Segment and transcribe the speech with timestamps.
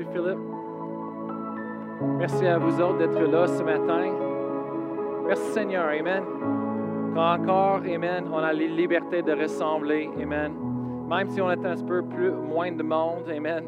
[0.00, 0.38] Merci, Philippe.
[2.18, 4.12] Merci à vous autres d'être là ce matin.
[5.26, 5.88] Merci, Seigneur.
[5.88, 6.22] Amen.
[7.16, 10.08] Encore, Amen, on a la liberté de ressembler.
[10.20, 10.54] Amen.
[11.06, 13.28] Même si on est un peu plus, moins de monde.
[13.28, 13.64] Amen.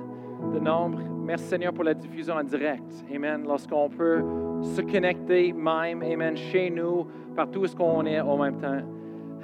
[0.54, 1.00] De nombre.
[1.22, 3.04] Merci, Seigneur, pour la diffusion en direct.
[3.14, 3.44] Amen.
[3.46, 4.22] Lorsqu'on peut
[4.62, 7.06] se connecter même, Amen, chez nous,
[7.36, 8.80] partout où qu'on est en même temps.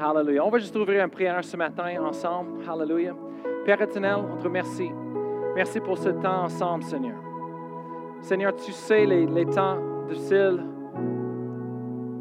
[0.01, 0.45] Hallelujah.
[0.45, 2.63] On va juste ouvrir une prière ce matin ensemble.
[2.67, 3.15] Hallelujah.
[3.67, 4.91] Père éternel, on te remercie.
[5.59, 7.17] Merci pour ce temps ensemble, Seigneur.
[8.21, 9.77] Seigneur, tu sais les, les temps
[10.09, 10.63] difficiles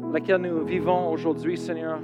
[0.02, 2.00] dans lesquels nous vivons aujourd'hui, Seigneur,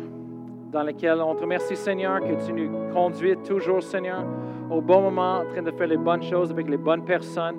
[0.71, 4.25] dans lesquels on te remercie, Seigneur, que tu nous conduis toujours, Seigneur,
[4.71, 7.57] au bon moment, en train de faire les bonnes choses avec les bonnes personnes.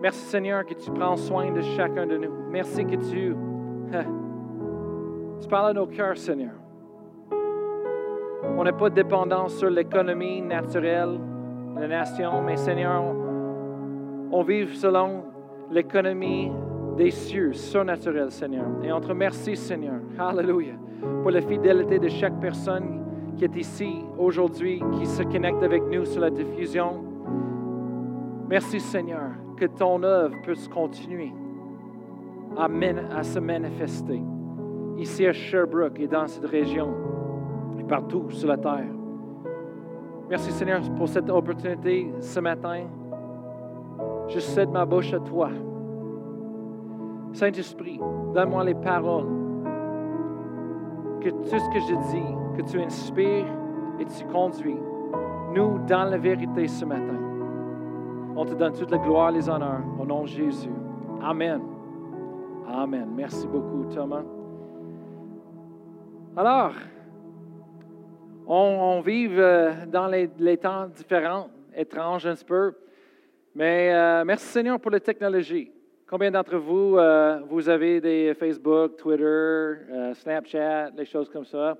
[0.00, 2.32] Merci, Seigneur, que tu prends soin de chacun de nous.
[2.50, 3.36] Merci que tu,
[5.40, 6.54] tu parles à nos cœurs, Seigneur.
[8.58, 11.20] On n'est pas dépendant sur l'économie naturelle
[11.78, 13.02] la nation, mais Seigneur,
[14.30, 15.24] on, vit selon
[15.70, 16.50] l'économie
[16.96, 18.66] des cieux, surnaturels, Seigneur.
[18.82, 20.00] Et on te remercie, Seigneur.
[20.18, 20.76] Hallelujah.
[21.22, 23.02] Pour la fidélité de chaque personne
[23.36, 27.04] qui est ici aujourd'hui, qui se connecte avec nous sur la diffusion.
[28.48, 31.32] Merci, Seigneur, que ton œuvre puisse continuer
[32.56, 34.22] à se manifester
[34.98, 36.94] ici à Sherbrooke et dans cette région
[37.78, 38.95] et partout sur la terre.
[40.28, 42.84] Merci, Seigneur, pour cette opportunité ce matin.
[44.28, 45.50] Je cède ma bouche à toi.
[47.32, 48.00] Saint-Esprit,
[48.34, 49.28] donne-moi les paroles.
[51.20, 53.46] Que tout ce que je dis, que tu inspires
[54.00, 54.78] et tu conduis
[55.54, 57.20] nous dans la vérité ce matin.
[58.34, 60.70] On te donne toute la gloire et les honneurs au nom de Jésus.
[61.22, 61.60] Amen.
[62.68, 63.08] Amen.
[63.14, 64.24] Merci beaucoup, Thomas.
[66.36, 66.72] Alors,
[68.46, 72.74] on, vit euh, dans les, temps différents, étranges un peu,
[73.54, 75.70] mais euh, merci Seigneur pour la technologie.
[76.08, 79.72] Combien d'entre vous, euh, vous avez des Facebook, Twitter,
[80.14, 81.76] Snapchat, des choses comme ça?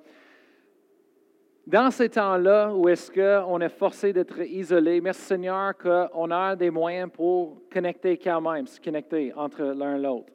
[1.65, 6.71] Dans ces temps-là où est-ce qu'on est forcé d'être isolé, merci Seigneur qu'on a des
[6.71, 10.33] moyens pour connecter quand même, se connecter entre l'un et l'autre.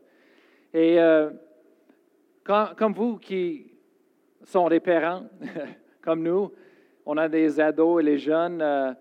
[0.73, 0.97] Et
[2.43, 3.71] comme vous qui
[4.43, 5.23] sont des parents,
[6.01, 6.51] comme nous,
[7.05, 8.61] on a des ados et les jeunes.
[8.61, 8.93] Euh,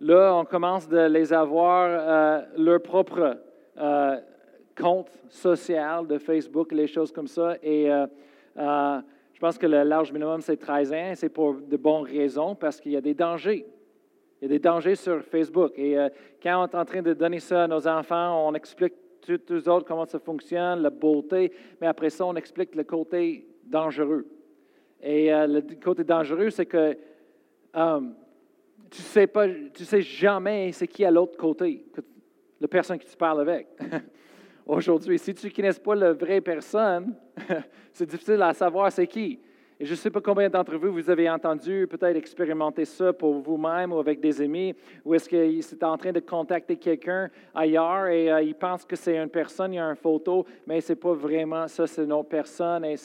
[0.00, 3.38] là, on commence de les avoir euh, leur propre
[3.78, 4.16] euh,
[4.76, 7.56] compte social de Facebook, les choses comme ça.
[7.62, 7.88] Et
[8.56, 11.12] je pense que le large minimum, c'est 13 ans.
[11.14, 13.66] C'est pour de bonnes raisons, parce qu'il y a des dangers.
[14.40, 15.72] Il y a des dangers sur Facebook.
[15.76, 15.96] Et
[16.40, 18.94] quand on est en train de donner ça à nos enfants, on explique
[19.36, 24.26] tous autres comment ça fonctionne, la beauté, mais après ça, on explique le côté dangereux.
[25.02, 26.96] Et euh, le côté dangereux, c'est que
[27.76, 28.00] euh,
[28.90, 31.84] tu ne sais, pas, tu sais jamais c'est qui à l'autre côté,
[32.60, 33.68] la personne que tu parles avec.
[34.66, 37.14] Aujourd'hui, si tu ne connais pas la vraie personne,
[37.92, 39.38] c'est difficile à savoir c'est qui.
[39.80, 43.34] Et je ne sais pas combien d'entre vous, vous avez entendu peut-être expérimenter ça pour
[43.34, 44.74] vous-même ou avec des amis,
[45.04, 48.96] ou est-ce qu'il est en train de contacter quelqu'un ailleurs et euh, il pense que
[48.96, 52.02] c'est une personne, il y a une photo, mais ce n'est pas vraiment ça, c'est
[52.02, 52.96] une autre personne et,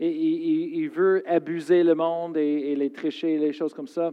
[0.00, 4.12] il, veut abuser le monde et, les tricher, les choses comme ça.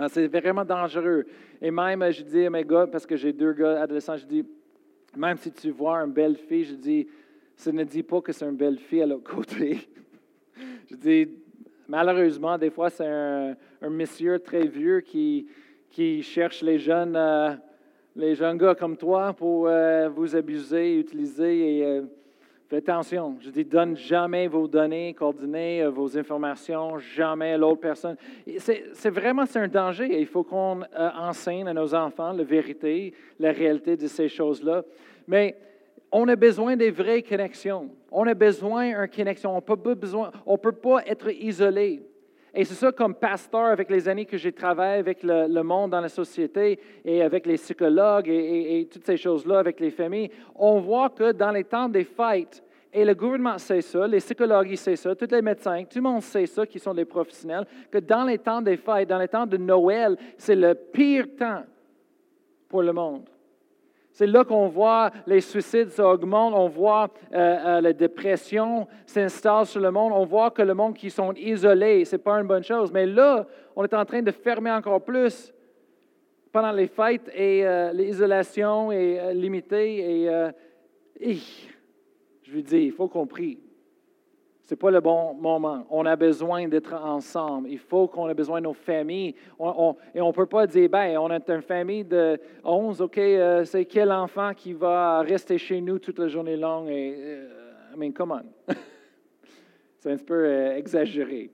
[0.00, 1.26] Euh, c'est vraiment dangereux.
[1.60, 4.46] Et même, je dis à mes gars, parce que j'ai deux gars adolescents, je dis,
[5.14, 7.06] même si tu vois une belle fille, je dis,
[7.54, 9.78] ça ne dit pas que c'est une belle fille à l'autre côté.
[10.90, 11.28] Je dis,
[11.86, 13.54] malheureusement, des fois, c'est un,
[13.90, 15.46] monsieur très vieux qui,
[16.22, 17.50] cherche les jeunes, euh,
[18.16, 21.76] les jeunes gars comme toi pour euh, vous abuser, utiliser.
[21.76, 22.02] Et euh,
[22.70, 23.36] faites attention.
[23.40, 28.16] Je dis, donne jamais vos données, coordonnées, vos informations, jamais à l'autre personne.
[28.56, 30.08] C'est vraiment un danger.
[30.18, 34.84] Il faut qu'on enseigne à nos enfants la vérité, la réalité de ces choses-là.
[35.26, 35.54] Mais
[36.10, 37.90] on a besoin des vraies connexions.
[38.10, 39.52] On a besoin d'une connexion.
[39.52, 42.02] On ne peut pas être isolé.
[42.54, 46.00] Et c'est ça, comme pasteur, avec les années que j'ai travaillé avec le, monde dans
[46.00, 51.10] la société et avec les psychologues et, toutes ces choses-là, avec les familles, on voit
[51.10, 55.14] que dans les temps des fêtes, et le gouvernement sait ça, les psychologues savent ça,
[55.14, 58.38] tous les médecins, tout le monde sait ça, qui sont des professionnels, que dans les
[58.38, 61.64] temps des fêtes, dans les temps de Noël, c'est le pire temps
[62.66, 63.28] pour le monde.
[64.18, 69.80] C'est là qu'on voit les suicides s'augmentent, on voit euh, euh, la dépression s'installe sur
[69.80, 72.64] le monde, on voit que le monde qui sont isolés, ce n'est pas une bonne
[72.64, 72.90] chose.
[72.90, 75.54] Mais là, on est en train de fermer encore plus
[76.50, 80.24] pendant les fêtes et euh, l'isolation est limitée.
[81.20, 81.38] Et,
[82.42, 83.60] je lui dis, il faut qu'on prie.
[84.70, 85.86] N'est pas le bon moment.
[85.88, 87.70] On a besoin d'être ensemble.
[87.70, 89.34] Il faut qu'on ait besoin de nos familles.
[90.14, 93.64] et on ne peut pas dire, ben, on est une famille de 11, OK, euh,
[93.64, 96.90] c'est quel enfant qui va rester chez nous toute la journée longue?
[96.90, 98.74] Et, euh, I mean, come on.
[99.98, 101.50] c'est un peu euh, exagéré.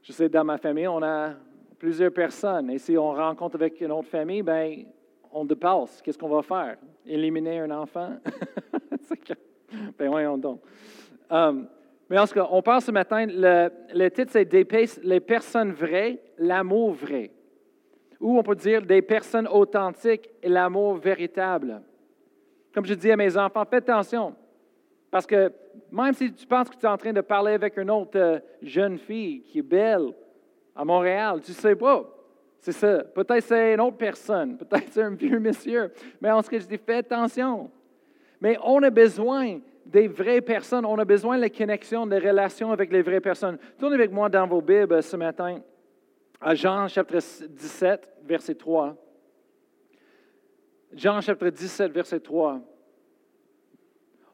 [0.00, 1.32] Je sais, dans ma famille, on a
[1.80, 2.70] plusieurs personnes.
[2.70, 4.84] Et si on rencontre avec une autre famille, ben,
[5.32, 6.00] on dépasse.
[6.00, 6.76] Qu'est-ce qu'on va faire?
[7.04, 8.18] Éliminer un enfant?
[9.98, 10.60] ben voyons donc.
[11.28, 11.66] Um,
[12.10, 14.52] mais en tout cas, on parle ce matin, le, titre c'est
[15.04, 17.30] Les personnes vraies, l'amour vrai.
[18.18, 21.80] Ou on peut dire des personnes authentiques et l'amour véritable.
[22.74, 24.34] Comme je dis à mes enfants, faites attention.
[25.08, 25.52] Parce que
[25.92, 28.40] même si tu penses que tu es en train de parler avec une autre euh,
[28.60, 30.12] jeune fille qui est belle
[30.74, 32.04] à Montréal, tu ne sais pas.
[32.58, 33.04] C'est ça.
[33.04, 34.56] Peut-être c'est une autre personne.
[34.58, 35.92] Peut-être c'est un vieux monsieur.
[36.20, 37.70] Mais en ce que je dis, fais attention.
[38.40, 39.60] Mais on a besoin
[39.90, 40.84] des vraies personnes.
[40.86, 43.58] On a besoin de la connexion, des relations avec les vraies personnes.
[43.78, 45.60] Tournez avec moi dans vos Bibles ce matin
[46.40, 48.96] à Jean chapitre 17, verset 3.
[50.94, 52.60] Jean chapitre 17, verset 3.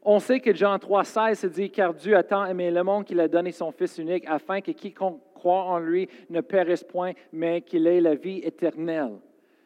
[0.02, 3.04] On sait que Jean 3, 16 se dit, car Dieu a tant aimé le monde
[3.04, 7.12] qu'il a donné son Fils unique, afin que quiconque croit en lui ne périsse point,
[7.32, 9.18] mais qu'il ait la vie éternelle.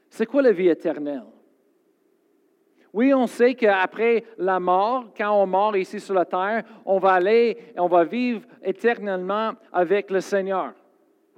[0.09, 1.27] C'est quoi la vie éternelle?
[2.93, 7.13] Oui, on sait qu'après la mort, quand on meurt ici sur la terre, on va
[7.13, 10.73] aller et on va vivre éternellement avec le Seigneur.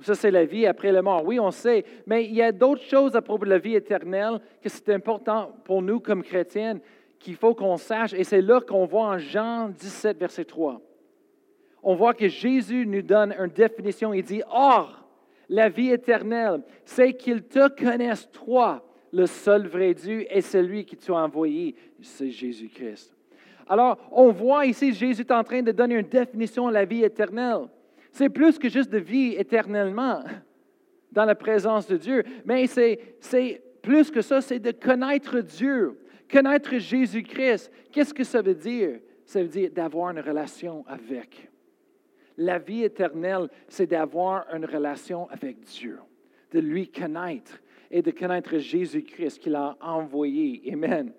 [0.00, 1.22] Ça, c'est la vie après la mort.
[1.24, 1.84] Oui, on sait.
[2.06, 5.52] Mais il y a d'autres choses à propos de la vie éternelle que c'est important
[5.64, 6.80] pour nous comme chrétiens
[7.20, 8.12] qu'il faut qu'on sache.
[8.14, 10.80] Et c'est là qu'on voit en Jean 17, verset 3.
[11.84, 14.12] On voit que Jésus nous donne une définition.
[14.12, 15.04] Il dit, Or,
[15.48, 20.96] la vie éternelle, c'est qu'ils te connaissent, toi, le seul vrai Dieu, et celui qui
[20.96, 23.14] t'a envoyé, c'est Jésus-Christ.
[23.68, 27.04] Alors, on voit ici, Jésus est en train de donner une définition à la vie
[27.04, 27.68] éternelle.
[28.10, 30.22] C'est plus que juste de vie éternellement
[31.12, 35.98] dans la présence de Dieu, mais c'est plus que ça, c'est de connaître Dieu,
[36.30, 37.70] connaître Jésus-Christ.
[37.90, 39.00] Qu'est-ce que ça veut dire?
[39.24, 41.50] Ça veut dire d'avoir une relation avec.
[42.36, 45.98] La vie éternelle, c'est d'avoir une relation avec Dieu,
[46.52, 47.61] de lui connaître,
[47.92, 50.62] et de connaître Jésus-Christ qu'il a envoyé.
[50.72, 51.12] Amen.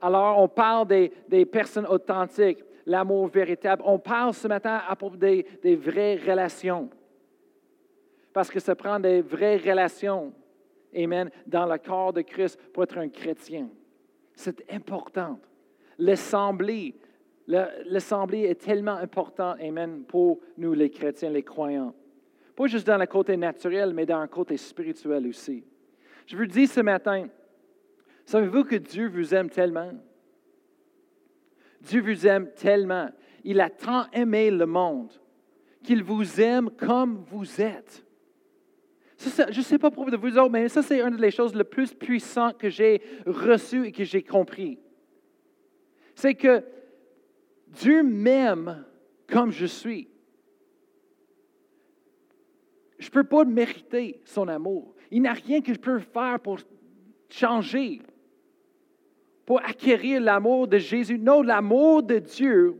[0.00, 3.84] Alors, on parle des, personnes authentiques, l'amour véritable.
[3.86, 6.90] On parle ce matin à propos des, des vraies relations.
[8.32, 10.32] Parce que ça prend des vraies relations,
[10.94, 13.68] Amen, dans le corps de Christ pour être un chrétien.
[14.34, 15.38] C'est important.
[15.96, 16.96] L'assemblée,
[17.46, 21.94] l'assemblée est tellement important, Amen, pour nous les chrétiens, les croyants.
[22.54, 25.64] Pas juste dans le côté naturel, mais dans le côté spirituel aussi.
[26.26, 27.28] Je vous dis ce matin,
[28.24, 29.92] savez-vous que Dieu vous aime tellement?
[31.80, 33.08] Dieu vous aime tellement.
[33.44, 35.12] Il a tant aimé le monde
[35.82, 38.04] qu'il vous aime comme vous êtes.
[39.18, 41.92] je ne sais pas pour vous autres, mais ça, c'est une des choses les plus
[41.92, 44.78] puissantes que j'ai reçues et que j'ai compris.
[46.14, 46.62] C'est que
[47.68, 48.84] Dieu m'aime
[49.26, 50.11] comme je suis.
[53.02, 54.94] Je ne peux pas mériter son amour.
[55.10, 56.60] Il n'y a rien que je peux faire pour
[57.28, 58.00] changer,
[59.44, 61.18] pour acquérir l'amour de Jésus.
[61.18, 62.76] Non, l'amour de Dieu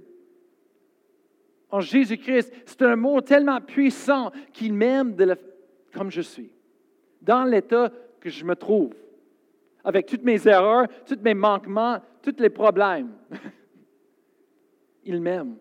[1.70, 5.16] en Jésus-Christ, c'est un amour tellement puissant qu'il m'aime
[5.92, 6.52] comme je suis,
[7.20, 7.90] dans l'état
[8.20, 8.94] que je me trouve,
[9.82, 13.10] avec toutes mes erreurs, tous mes manquements, tous les problèmes.
[15.04, 15.56] Il m'aime.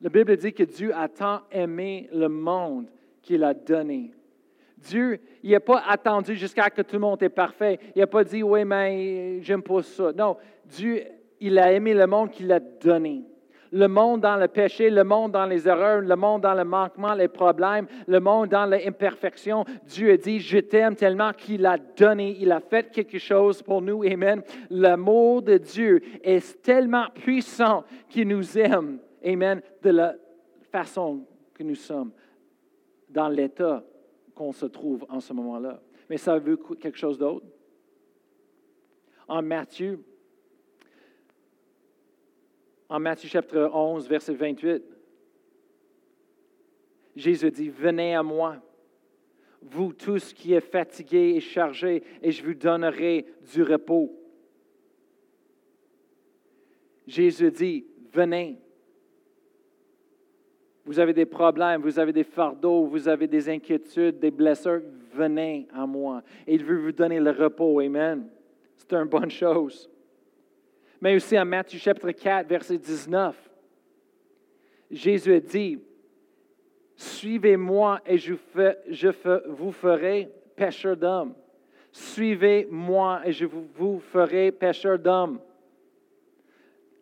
[0.00, 2.86] La Bible dit que Dieu a tant aimé le monde
[3.28, 4.10] qu'il a donné.
[4.78, 7.78] Dieu, il n'a pas attendu jusqu'à que tout le monde est parfait.
[7.94, 10.12] Il n'a pas dit, oui, mais j'aime pas ça.
[10.16, 11.02] Non, Dieu,
[11.38, 13.24] il a aimé le monde qu'il a donné.
[13.70, 17.12] Le monde dans le péché, le monde dans les erreurs, le monde dans le manquement,
[17.12, 19.66] les problèmes, le monde dans l'imperfection.
[19.84, 23.82] Dieu a dit, je t'aime tellement qu'il a donné, il a fait quelque chose pour
[23.82, 24.04] nous.
[24.04, 24.40] Amen.
[24.70, 29.00] L'amour de Dieu est tellement puissant qu'il nous aime.
[29.22, 29.60] Amen.
[29.82, 30.14] De la
[30.72, 32.12] façon que nous sommes
[33.08, 33.84] dans l'état
[34.34, 35.82] qu'on se trouve en ce moment-là.
[36.08, 37.46] Mais ça veut quelque chose d'autre?
[39.26, 40.02] En Matthieu,
[42.88, 44.82] en Matthieu chapitre 11, verset 28,
[47.16, 48.56] Jésus dit, venez à moi,
[49.60, 54.14] vous tous qui êtes fatigués et chargés, et je vous donnerai du repos.
[57.06, 58.58] Jésus dit, venez
[60.88, 64.80] vous avez des problèmes, vous avez des fardeaux, vous avez des inquiétudes, des blessures,
[65.12, 66.22] venez à moi.
[66.46, 67.78] Et il veut vous donner le repos.
[67.80, 68.26] Amen.
[68.74, 69.90] C'est une bonne chose.
[70.98, 73.36] Mais aussi en Matthieu chapitre 4, verset 19,
[74.90, 75.78] Jésus a dit,
[76.96, 78.32] Suivez-moi et je,
[79.46, 81.34] vous ferai pêcheur d'hommes.
[81.92, 85.38] Suivez-moi et je vous ferai pêcheur d'hommes.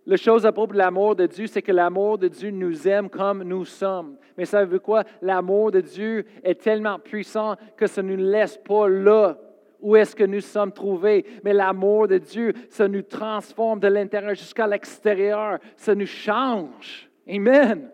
[0.07, 3.11] La chose à propos de l'amour de Dieu, c'est que l'amour de Dieu nous aime
[3.11, 4.17] comme nous sommes.
[4.39, 5.03] Mais savez-vous quoi?
[5.21, 9.37] L'amour de Dieu est tellement puissant que ça ne nous laisse pas là
[9.81, 11.25] où est-ce que nous sommes trouvés?
[11.45, 15.59] Mais l'amour de Dieu, ça nous transforme de l'intérieur jusqu'à l'extérieur.
[15.77, 17.11] Ça nous change.
[17.29, 17.91] Amen.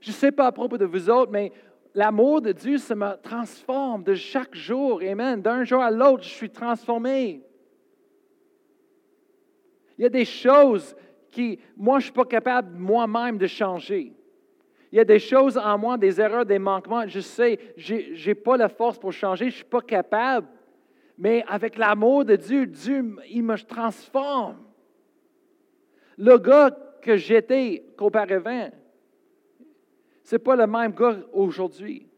[0.00, 1.52] Je ne sais pas à propos de vous autres, mais
[1.94, 5.02] l'amour de Dieu, ça me transforme de chaque jour.
[5.02, 5.42] Amen.
[5.42, 7.42] D'un jour à l'autre, je suis transformé.
[9.98, 10.96] Il y a des choses
[11.30, 14.12] qui, moi, je ne suis pas capable moi-même de changer.
[14.92, 17.06] Il y a des choses en moi, des erreurs, des manquements.
[17.06, 20.48] Je sais, je n'ai pas la force pour changer, je ne suis pas capable.
[21.16, 24.56] Mais avec l'amour de Dieu, Dieu, il me transforme.
[26.18, 28.70] Le gars que j'étais qu'auparavant,
[30.24, 32.09] ce n'est pas le même gars aujourd'hui.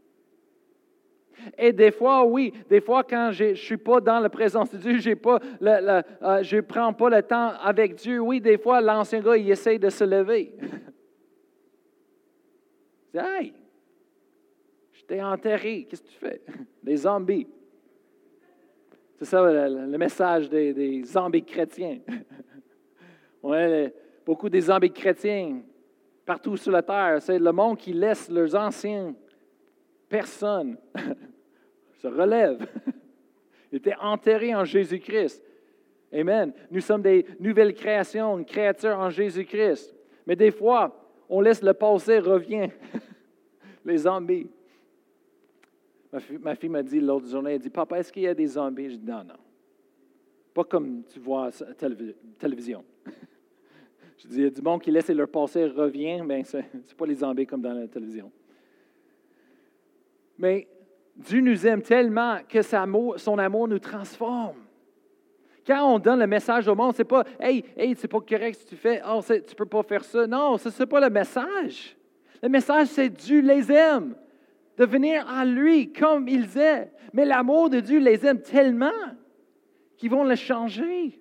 [1.59, 4.79] Et des fois, oui, des fois, quand je ne suis pas dans la présence de
[4.79, 6.03] Dieu, j'ai pas euh,
[6.43, 9.79] je ne prends pas le temps avec Dieu, oui, des fois, l'ancien gars, il essaie
[9.79, 10.55] de se lever.
[13.15, 13.53] Hey,
[14.93, 16.41] je t'ai enterré, qu'est-ce que tu fais?
[16.83, 17.47] Des zombies.
[19.19, 21.99] C'est ça le, message des, zombies chrétiens.
[24.25, 25.61] Beaucoup des zombies chrétiens
[26.25, 27.21] partout sur la terre.
[27.21, 29.15] C'est le monde qui laisse leurs anciens
[30.13, 30.77] personnes
[32.03, 32.69] se relève.
[33.73, 35.43] Ils étaient enterrés en Jésus-Christ.
[36.13, 36.53] Amen.
[36.71, 39.95] Nous sommes des nouvelles créations, une créature en Jésus-Christ.
[40.27, 42.69] Mais des fois, on laisse le passé revient.
[43.87, 44.51] Les zombies.
[46.43, 48.91] Ma fille, m'a dit l'autre journée, elle dit, Papa, est-ce qu'il y a des zombies?
[48.91, 49.41] Je dis, non, non.
[50.53, 51.97] Pas comme tu vois à la
[52.39, 52.85] télévision.
[54.19, 56.95] Je dis, il y a du monde qui laisse leur passé revient, mais ce n'est
[56.99, 58.31] pas les zombies comme dans la télévision.
[60.39, 60.69] Mais
[61.17, 64.57] Dieu nous aime tellement que son amour nous transforme.
[65.67, 68.65] Quand on donne le message au monde, c'est pas Hey, hey, c'est pas correct ce
[68.65, 70.27] que tu fais, oh, tu peux pas faire ça.
[70.27, 71.97] Non, ce n'est pas le message.
[72.43, 74.17] Le message, c'est Dieu les aime.
[74.77, 76.89] De venir à lui comme ils sont.
[77.13, 78.91] Mais l'amour de Dieu les aime tellement
[79.97, 81.21] qu'ils vont le changer.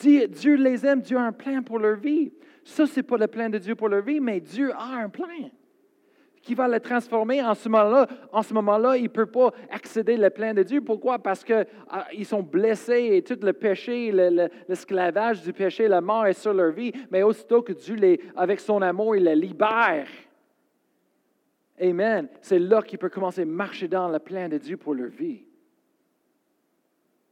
[0.00, 2.32] Dieu les aime, Dieu a un plan pour leur vie.
[2.64, 5.08] Ça, ce n'est pas le plan de Dieu pour leur vie, mais Dieu a un
[5.08, 5.26] plan
[6.42, 8.06] qui va le transformer en ce moment-là.
[8.32, 10.80] En ce moment-là, il ne peut pas accéder au plein de Dieu.
[10.80, 11.18] Pourquoi?
[11.18, 16.32] Parce qu'ils ah, sont blessés et tout le péché, l'esclavage du péché, la mort est
[16.32, 16.92] sur leur vie.
[17.10, 20.08] Mais aussitôt que Dieu, les, avec son amour, il les libère.
[21.80, 22.28] Amen.
[22.40, 25.44] C'est là qu'il peut commencer à marcher dans le plein de Dieu pour leur vie.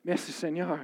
[0.04, 0.78] Merci Seigneur.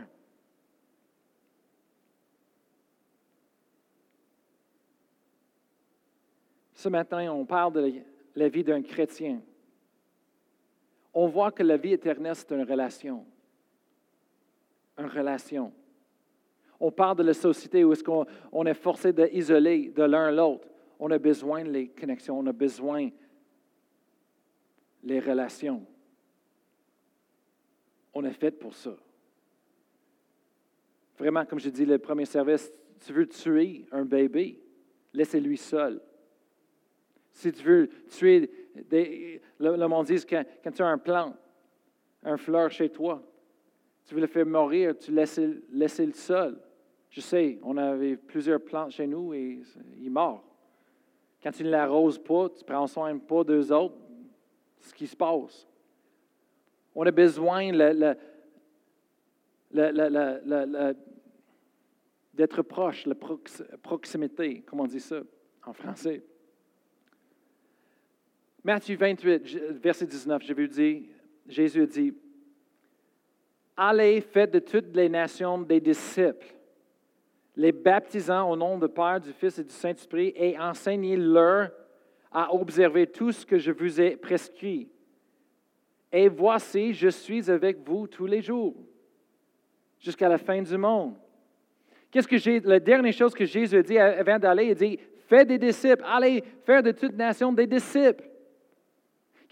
[6.75, 8.03] Ce matin, on parle de
[8.35, 9.41] la vie d'un chrétien,
[11.15, 13.27] on voit que la vie éternelle, c'est une relation.
[14.99, 15.73] Une relation.
[16.81, 20.69] On parle de la société où est-ce qu'on est forcé d'isoler de l'un l'autre.
[20.99, 23.11] On a besoin des connexions, on a besoin
[25.03, 25.85] des relations.
[28.15, 28.97] On est fait pour ça.
[31.19, 32.73] Vraiment, comme je dis le premier service,
[33.05, 34.61] tu veux tuer un bébé,
[35.13, 36.01] laissez-lui seul.
[37.33, 38.51] Si tu veux tuer,
[39.59, 41.35] le, monde dit que quand tu as un plant,
[42.23, 43.23] un fleur chez toi,
[44.05, 46.61] tu veux le faire mourir, tu laisses, laisses le seul.
[47.11, 49.63] Je sais, on avait plusieurs plantes chez nous et
[50.01, 50.45] il mort.
[51.43, 53.97] Quand tu ne l'arroses pas, tu prends soin pas d'eux autres,
[54.81, 55.67] ce qui se passe.
[56.95, 57.73] On a besoin
[62.35, 63.15] d'être proche, la
[63.83, 65.21] proximité, comment on dit ça
[65.65, 66.23] en français.
[68.65, 71.09] Matthieu 28, verset 19, je vous dis,
[71.49, 72.15] Jésus dit,
[73.77, 76.55] Allez, faites de toutes les nations des disciples,
[77.57, 81.73] les baptisant au nom du Père, du Fils et du Saint-Esprit, et enseignez-leur
[82.31, 84.89] à observer tout ce que je vous ai prescrit.
[86.13, 88.77] Et voici, je suis avec vous tous les jours,
[89.99, 91.17] jusqu'à la fin du monde.
[92.13, 95.49] Qu'est-ce que j'ai, la dernière chose que Jésus a dit avant d'aller, il dit, faites
[95.49, 98.29] des disciples, allez faire de toute nation des disciples.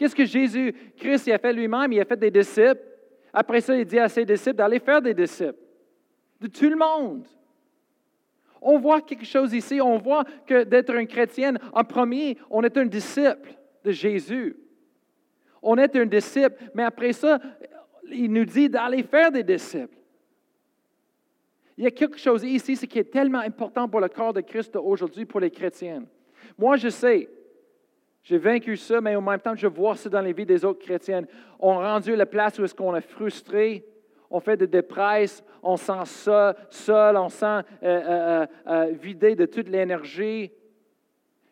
[0.01, 1.93] Qu'est-ce que Jésus, Christ, il a fait lui-même?
[1.93, 2.81] Il a fait des disciples.
[3.35, 5.61] Après ça, il dit à ses disciples d'aller faire des disciples.
[6.41, 7.27] De tout le monde.
[8.63, 9.79] On voit quelque chose ici.
[9.79, 13.55] On voit que d'être un chrétien, en premier, on est un disciple
[13.85, 14.57] de Jésus.
[15.61, 17.39] On est un disciple, mais après ça,
[18.11, 19.99] il nous dit d'aller faire des disciples.
[21.77, 24.75] Il y a quelque chose ici qui est tellement important pour le corps de Christ
[24.77, 26.05] aujourd'hui, pour les chrétiens.
[26.57, 27.29] Moi, je sais,
[28.23, 30.85] j'ai vaincu ça, mais en même temps, je vois ça dans les vies des autres
[30.85, 31.27] chrétiennes.
[31.59, 33.85] On rendu la place où est-ce qu'on est frustré,
[34.31, 39.47] on fait des dépresses, on sent ça, seul, on sent euh, euh, euh, vidé de
[39.47, 40.53] toute l'énergie.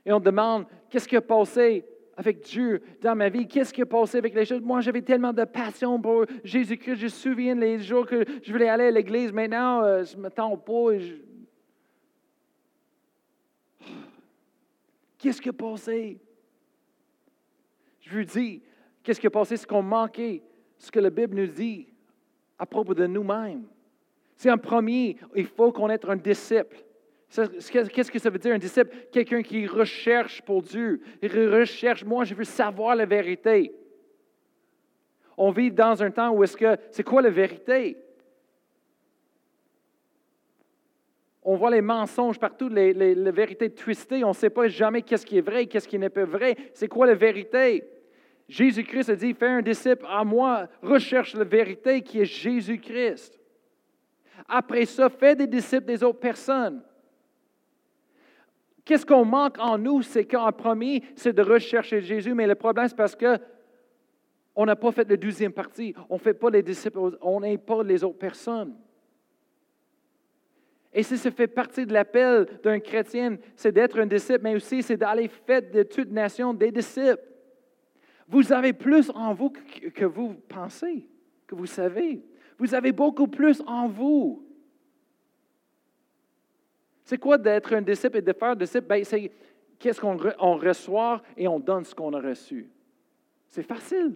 [0.05, 1.85] Et on demande, qu'est-ce qui a passé
[2.17, 3.49] avec Dieu dans ma vie?
[3.49, 4.61] Qu'est-ce qui a passé avec les choses?
[4.61, 6.97] Moi, j'avais tellement de passion pour Jésus-Christ.
[6.97, 9.33] Je me souviens les jours que je voulais aller à l'église.
[9.33, 10.93] Maintenant, je ne me tends pas.
[15.19, 16.21] Qu'est-ce qui a passé?
[18.09, 18.62] Je vous dis,
[19.03, 19.59] qu'est-ce qui a passé?
[19.59, 20.43] Ce qu'on manquait,
[20.79, 21.93] ce que la Bible nous dit
[22.59, 23.67] à propos de nous-mêmes.
[24.35, 26.77] C'est un premier, il faut qu'on ait un disciple.
[27.29, 28.97] Qu'est-ce que ça veut dire un disciple?
[29.12, 31.03] Quelqu'un qui recherche pour Dieu.
[31.21, 33.73] Il recherche, moi je veux savoir la vérité.
[35.37, 37.99] On vit dans un temps où est-ce que, c'est quoi la vérité?
[41.43, 44.25] On voit les mensonges partout, les, les vérités twistées.
[44.25, 46.57] On ne sait pas jamais qu'est-ce qui est vrai, qu'est-ce qui n'est pas vrai.
[46.73, 47.85] C'est quoi la vérité?
[48.49, 53.38] Jésus-Christ a dit, fais un disciple à moi, recherche la vérité qui est Jésus-Christ.
[54.49, 56.83] Après ça, fais des disciples des autres personnes.
[58.85, 60.00] Qu'est-ce qu'on manque en nous?
[60.00, 63.38] C'est qu'en premier, c'est de rechercher Jésus, mais le problème, c'est parce que
[64.57, 65.95] on n'a pas fait la deuxième partie.
[66.09, 68.75] On ne fait pas les disciples, on n'est pas les autres personnes.
[70.93, 74.83] Et si ça fait partie de l'appel d'un chrétien, c'est d'être un disciple, mais aussi
[74.83, 77.23] c'est d'aller faire de toute nation des disciples.
[78.28, 81.08] Vous avez plus en vous que vous pensez,
[81.47, 82.23] que vous savez.
[82.58, 84.44] Vous avez beaucoup plus en vous.
[87.04, 88.87] C'est quoi d'être un disciple et de faire un disciple?
[88.87, 89.32] Ben, c'est
[89.78, 92.70] qu'est-ce qu'on reçoit et on donne ce qu'on a reçu.
[93.47, 94.14] C'est facile.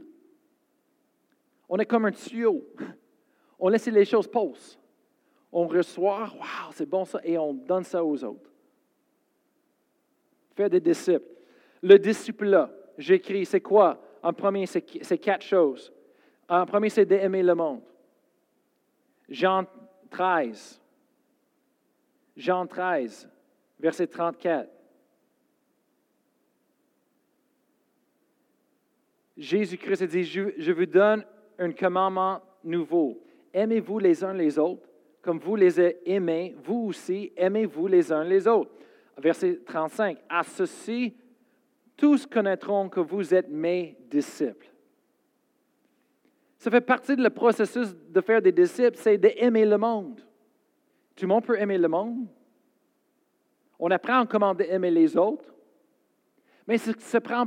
[1.66, 2.62] On est comme un tuyau.
[3.58, 4.76] On laisse les choses passer.
[5.50, 8.50] On reçoit, waouh, c'est bon ça, et on donne ça aux autres.
[10.54, 11.24] Faire des disciples.
[11.82, 12.70] Le disciple là,
[13.02, 14.00] j'écris, c'est quoi?
[14.22, 15.92] En premier, c'est quatre choses.
[16.48, 17.82] En premier, c'est d'aimer le monde.
[19.28, 19.64] Jean
[20.10, 20.80] 13.
[22.36, 23.28] Jean 13,
[23.78, 24.68] verset 34.
[29.36, 31.24] Jésus-Christ dit, je, je vous donne
[31.58, 33.22] un commandement nouveau.
[33.52, 34.88] Aimez-vous les uns les autres,
[35.20, 38.70] comme vous les aimez, vous aussi, aimez-vous les uns les autres.
[39.18, 40.18] Verset 35.
[40.28, 41.14] À ceci,
[42.02, 44.66] tous connaîtront que vous êtes mes disciples.
[46.58, 50.20] Ça fait partie du processus de faire des disciples, c'est d'aimer le monde.
[51.14, 52.26] Tout le monde peut aimer le monde.
[53.78, 55.54] On apprend comment aimer les autres.
[56.66, 57.46] Mais ça prend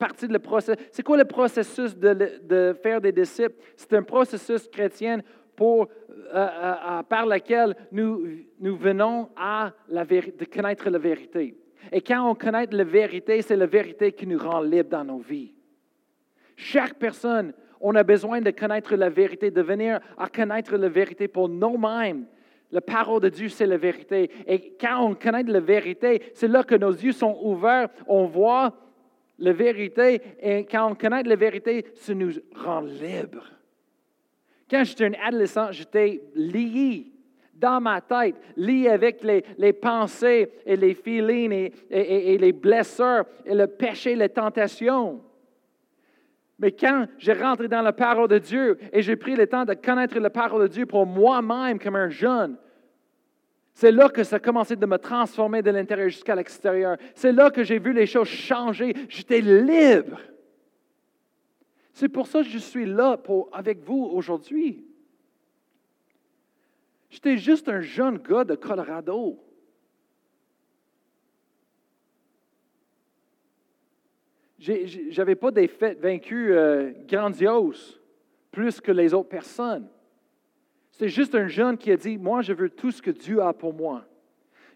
[0.00, 0.84] partie de le processus.
[0.90, 3.54] C'est quoi le processus de, faire des disciples?
[3.76, 5.20] C'est un processus chrétien
[5.60, 5.86] euh,
[6.34, 8.26] euh, par lequel nous,
[8.58, 11.61] nous venons à la de connaître la vérité.
[11.90, 15.18] Et quand on connaît la vérité, c'est la vérité qui nous rend libres dans nos
[15.18, 15.52] vies.
[16.56, 21.26] Chaque personne, on a besoin de connaître la vérité, de venir à connaître la vérité
[21.28, 22.26] pour nous-mêmes.
[22.70, 24.30] La parole de Dieu, c'est la vérité.
[24.46, 28.74] Et quand on connaît la vérité, c'est là que nos yeux sont ouverts, on voit
[29.38, 30.22] la vérité.
[30.40, 33.50] Et quand on connaît la vérité, ça nous rend libres.
[34.70, 37.11] Quand j'étais un adolescent, j'étais lié
[37.54, 43.54] dans ma tête, lié avec les, pensées et les feelings et, et, les blessures et
[43.54, 45.20] le péché, les tentations.
[46.58, 49.74] Mais quand j'ai rentré dans la parole de Dieu et j'ai pris le temps de
[49.74, 52.56] connaître la parole de Dieu pour moi-même comme un jeune,
[53.74, 56.96] c'est là que ça a commencé de me transformer de l'intérieur jusqu'à l'extérieur.
[57.14, 58.94] C'est là que j'ai vu les choses changer.
[59.08, 60.20] J'étais libre.
[61.92, 64.84] C'est pour ça que je suis là pour, avec vous aujourd'hui.
[67.12, 69.38] J'étais juste un jeune gars de Colorado.
[74.58, 78.00] Je n'avais pas des fêtes vaincues euh, grandioses,
[78.50, 79.86] plus que les autres personnes.
[80.90, 83.52] C'était juste un jeune qui a dit, moi, je veux tout ce que Dieu a
[83.52, 84.06] pour moi.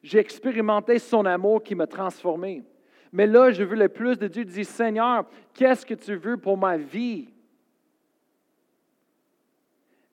[0.03, 2.64] J'ai expérimenté son amour qui m'a transformé.
[3.12, 4.42] Mais là, je veux le plus de Dieu.
[4.42, 7.33] Je dis, Seigneur, qu'est-ce que tu veux pour ma vie?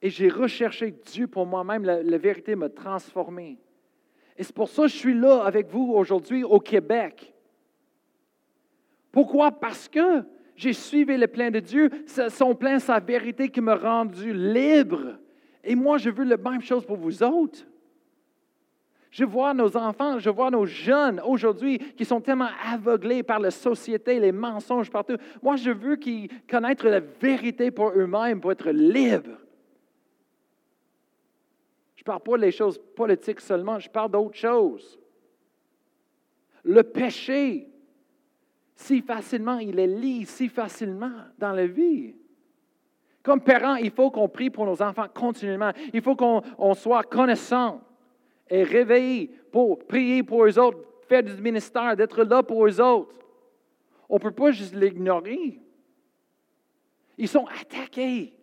[0.03, 1.85] Et j'ai recherché Dieu pour moi-même.
[1.85, 3.57] La, vérité m'a transformé.
[4.37, 7.33] Et c'est pour ça que je suis là avec vous aujourd'hui au Québec.
[9.13, 9.49] Pourquoi?
[9.49, 10.25] Parce que
[10.57, 11.89] j'ai suivi le plein de Dieu,
[12.27, 15.17] son plein, sa vérité qui m'a rendu libre.
[15.63, 17.65] Et moi, je veux la même chose pour vous autres.
[19.09, 23.51] Je vois nos enfants, je vois nos jeunes aujourd'hui qui sont tellement aveuglés par la
[23.51, 25.15] société, les mensonges partout.
[25.41, 29.42] Moi, je veux qu'ils connaissent la vérité pour eux-mêmes, pour être libres.
[32.03, 34.99] Je ne parle pas des choses politiques seulement, je parle d'autres choses.
[36.65, 37.69] Le péché,
[38.75, 42.13] si facilement, il les lit si facilement dans la vie.
[43.21, 45.71] Comme parents, il faut qu'on prie pour nos enfants continuellement.
[45.93, 47.79] Il faut qu'on soit connaissant
[48.49, 53.15] et réveillé pour prier pour eux autres, faire du ministère, d'être là pour eux autres.
[54.09, 55.57] On ne peut pas juste l'ignorer.
[57.17, 58.33] Ils sont attaqués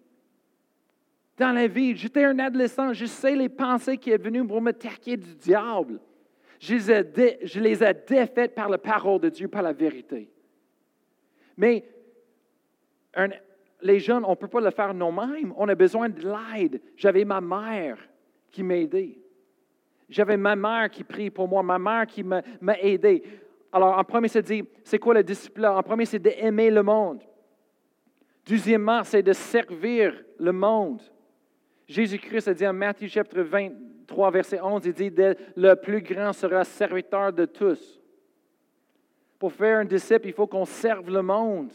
[1.41, 1.97] dans la vie.
[1.97, 5.99] J'étais un adolescent, je sais les pensées qui sont venues pour me taquer du diable.
[6.61, 10.31] Je les, ai défaites par la parole de Dieu, par la vérité.
[11.57, 11.83] Mais
[13.81, 15.55] les jeunes, on ne peut pas le faire nous-mêmes.
[15.57, 16.83] On a besoin de l'aide.
[16.95, 17.97] J'avais ma mère
[18.51, 19.19] qui m'aidait.
[20.11, 22.43] J'avais ma mère qui prie pour moi, ma mère qui m'a
[22.83, 23.23] aidé.
[23.73, 25.67] Alors, en premier, c'est dit, c'est quoi la discipline?
[25.67, 27.23] En premier, c'est d'aimer le monde.
[28.45, 31.01] Deuxièmement, c'est de servir le monde.
[31.91, 35.13] Jésus-Christ a dit en Matthieu chapitre 23, verset 11, il dit,
[35.57, 38.01] le plus grand sera serviteur de tous.
[39.41, 41.73] Pour faire un disciple, il faut qu'on serve le monde.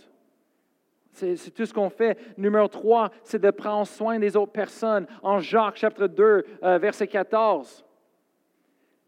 [1.11, 2.17] C'est tout ce qu'on fait.
[2.37, 5.05] Numéro 3, c'est de prendre soin des autres personnes.
[5.21, 7.83] En Jacques chapitre 2, euh, verset 14.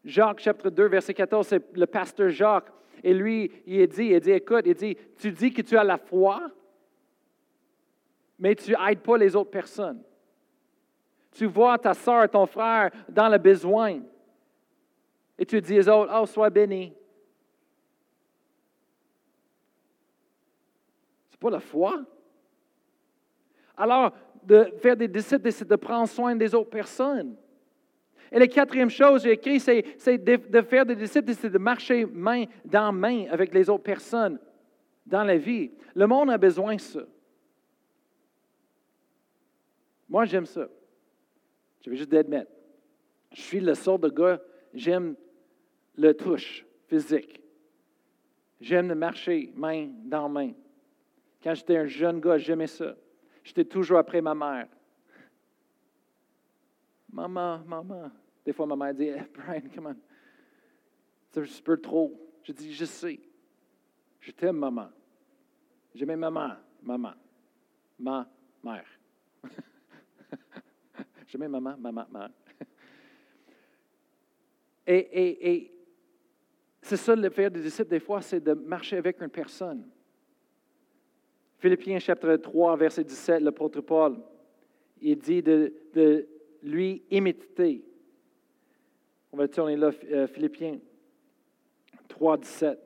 [0.03, 2.67] Jacques chapitre 2, verset 14, c'est le pasteur Jacques.
[3.01, 5.97] Et lui, il dit, il dit, écoute, il dit, tu dis que tu as la
[5.97, 6.51] foi,
[8.37, 10.03] mais tu n'aides pas les autres personnes.
[11.37, 14.01] Tu vois ta soeur, ton frère dans le besoin.
[15.37, 16.91] Et tu dis aux autres, oh, sois béni.
[21.29, 22.01] C'est pas la foi.
[23.77, 27.35] Alors, de faire des disciples, c'est de prendre soin des autres personnes.
[28.31, 32.45] Et la quatrième chose, j'ai écrit, c'est, de, faire des disciples, c'est de marcher main
[32.65, 34.39] dans main avec les autres personnes
[35.05, 35.69] dans la vie.
[35.93, 37.01] Le monde a besoin de ça.
[40.09, 40.67] Moi, j'aime ça.
[41.87, 42.51] Je vais juste d'admettre.
[43.31, 44.41] Je suis le sort de gars,
[44.73, 45.15] j'aime
[45.95, 47.41] le touche physique.
[48.59, 50.51] J'aime de marcher main dans main.
[51.41, 52.93] Quand j'étais un jeune gars, j'aimais ça.
[53.41, 54.67] J'étais toujours après ma mère.
[57.09, 58.11] Maman, maman.
[58.45, 59.95] Des fois, ma mère dit Brian, come on.
[61.31, 62.19] C'est un peu trop.
[62.43, 63.17] Je dis Je sais.
[64.19, 64.89] Je t'aime, maman.
[65.95, 67.13] J'aimais maman, maman.
[67.97, 68.27] Ma
[68.61, 68.85] mère.
[71.27, 72.29] J'aimais maman, maman, maman.
[74.89, 75.71] Et, et, et
[76.81, 79.85] c'est ça le faire des disciples, des fois, c'est de marcher avec une personne.
[81.57, 84.17] Philippiens chapitre 3, verset 17, l'apôtre Paul,
[85.01, 86.25] il dit de, de
[86.63, 87.83] lui imiter.
[89.33, 90.79] On va tourner là, euh, Philippiens
[92.07, 92.79] 3, 17.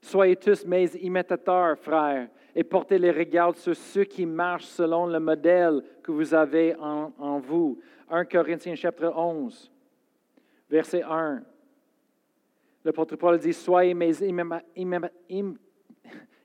[0.00, 5.20] Soyez tous mes imitateurs, frères, et portez les regards sur ceux qui marchent selon le
[5.20, 7.78] modèle que vous avez en, vous.
[8.08, 9.70] 1 Corinthiens chapitre 11,
[10.70, 11.42] verset 1.
[12.82, 14.14] L'apôtre Paul dit, Soyez mes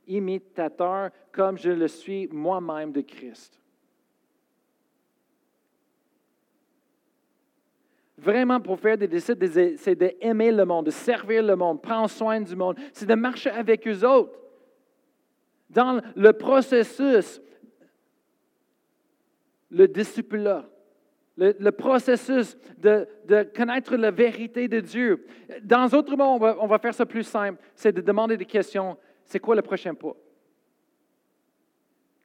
[0.05, 3.57] imitateurs comme je le suis moi-même de Christ.
[8.17, 9.47] Vraiment, pour faire des disciples,
[9.77, 13.49] c'est d'aimer le monde, de servir le monde, prendre soin du monde, c'est de marcher
[13.49, 14.37] avec eux autres.
[15.69, 17.41] Dans le processus,
[19.73, 20.63] le disciple
[21.35, 23.07] le, processus de,
[23.55, 25.25] connaître la vérité de Dieu.
[25.63, 28.45] Dans d'autres mots, on va, on va faire ça plus simple, c'est de demander des
[28.45, 28.97] questions.
[29.25, 30.15] C'est quoi le prochain pas?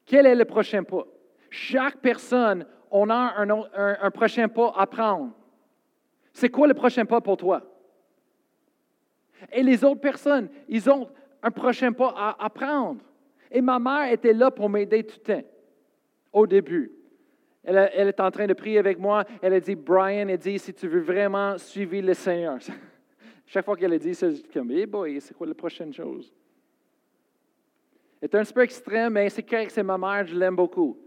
[0.04, 1.06] Quel est le prochain pas?
[1.50, 5.32] Chaque personne, on a un, prochain pas à prendre.
[6.32, 7.62] C'est quoi le prochain pas pour toi?
[9.52, 11.08] Et les autres personnes, ils ont
[11.42, 13.00] un prochain pas à, prendre.
[13.50, 15.48] Et ma mère était là pour m'aider tout le temps,
[16.32, 16.97] au début.
[17.68, 19.24] Elle, elle, est en train de prier avec moi.
[19.42, 22.56] Elle a dit, Brian, elle dit, si tu veux vraiment suivre le Seigneur.
[23.46, 25.92] Chaque fois qu'elle a dit ça, je dis comme, hey boy, c'est quoi la prochaine
[25.92, 26.32] chose?
[28.22, 30.98] C'est un peu extrême, mais c'est correct, c'est ma mère, je l'aime beaucoup.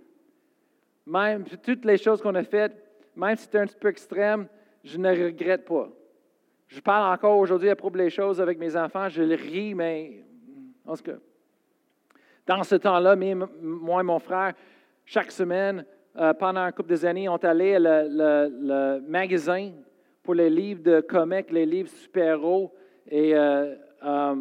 [1.08, 2.76] Même toutes les choses qu'on a faites,
[3.16, 4.48] même si c'est un peu extrême,
[4.84, 5.90] je ne regrette pas.
[6.68, 10.24] Je parle encore aujourd'hui à propos des choses avec mes enfants, je le ris, mais
[10.86, 11.18] en tout cas,
[12.46, 13.16] dans ce temps-là,
[13.62, 14.54] moi et mon frère,
[15.06, 15.86] chaque semaine,
[16.18, 19.72] euh, pendant un couple d'années, on allait le, le, magasin
[20.22, 22.74] pour les livres de comics, les livres super-héros,
[23.10, 24.36] et euh, euh,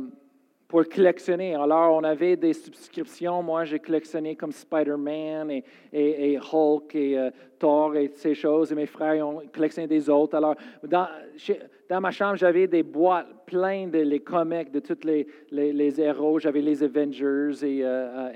[0.67, 1.55] pour collectionner.
[1.55, 3.43] Alors, on avait des subscriptions.
[3.43, 8.71] Moi, j'ai collectionné comme Spider-Man et, Hulk et Thor et ces choses.
[8.71, 10.37] Et mes frères ont collectionné des autres.
[10.37, 10.55] Alors,
[10.85, 11.09] dans,
[12.01, 16.39] ma chambre, j'avais des boîtes pleines de les comics de tous les, héros.
[16.39, 17.85] J'avais les Avengers et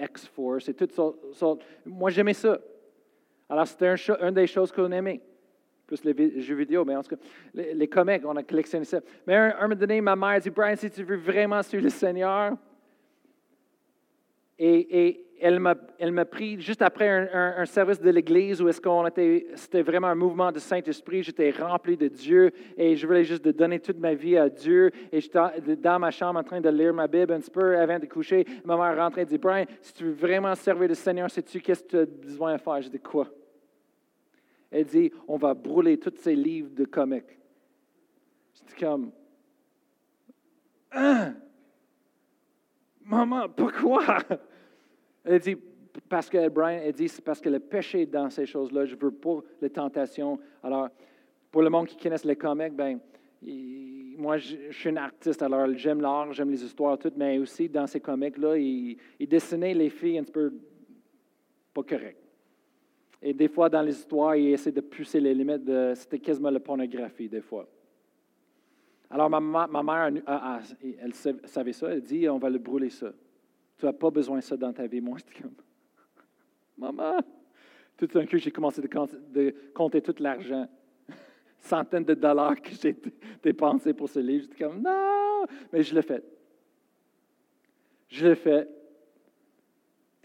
[0.02, 1.60] X-Force et toutes sortes.
[1.86, 2.58] Moi, j'aimais ça.
[3.48, 5.20] Alors, c'était une des choses qu'on aimait.
[5.86, 9.00] plus les jeux vidéo, mais en tout cas, les, comics, on a collectionné ça.
[9.26, 12.56] Mais un, un moment ma mère dit, Brian, si tu veux vraiment suivre le Seigneur,
[14.66, 19.82] et, elle m'a, pris juste après un, service de l'Église où est-ce qu'on était, c'était
[19.82, 21.22] vraiment un mouvement de Saint-Esprit.
[21.22, 24.90] J'étais rempli de Dieu et je voulais juste donner toute ma vie à Dieu.
[25.12, 27.98] Et j'étais dans ma chambre en train de lire ma Bible un petit peu avant
[27.98, 28.46] de coucher.
[28.64, 31.82] Ma mère rentrait et dit, Brian, si tu veux vraiment servir le Seigneur, sais-tu qu'est-ce
[31.82, 32.80] que tu as besoin de faire?
[32.80, 33.28] Je dis, quoi?
[34.70, 37.38] Elle dit, on va brûler tous ces livres de comics.
[38.54, 39.10] J'étais comme,
[40.94, 41.34] Hein?
[43.04, 44.18] Maman, pourquoi?
[45.24, 45.56] Elle dit,
[46.08, 48.84] parce que Brian, elle dit, c'est parce que le péché dans ces choses-là.
[48.84, 50.38] Je veux pas les tentations.
[50.62, 50.88] Alors,
[51.50, 52.98] pour le monde qui connaisse les comics, ben,
[54.16, 57.86] moi, je, suis un artiste, alors j'aime l'art, j'aime les histoires, tout, mais aussi dans
[57.86, 60.52] ces comics-là, il, il dessinait les filles un petit peu
[61.72, 62.20] pas correctes.
[63.20, 65.64] Et des fois, dans les histoires, il essaie de pousser les limites.
[65.64, 67.66] De, c'était quasiment la pornographie, des fois.
[69.08, 70.10] Alors, ma, mère,
[71.00, 71.88] elle sav- savait ça.
[71.88, 73.12] Elle dit On va le brûler, ça.
[73.78, 75.00] Tu n'as pas besoin de ça dans ta vie.
[75.00, 75.54] Moi, j'étais comme
[76.76, 77.18] Maman
[77.96, 80.68] Tout d'un coup, j'ai commencé de compter, tout l'argent.
[81.58, 84.44] Centaines de dollars que j'ai d- dépensés pour ce livre.
[84.44, 86.24] J'étais comme Non Mais je l'ai fait.
[88.08, 88.68] Je l'ai fait.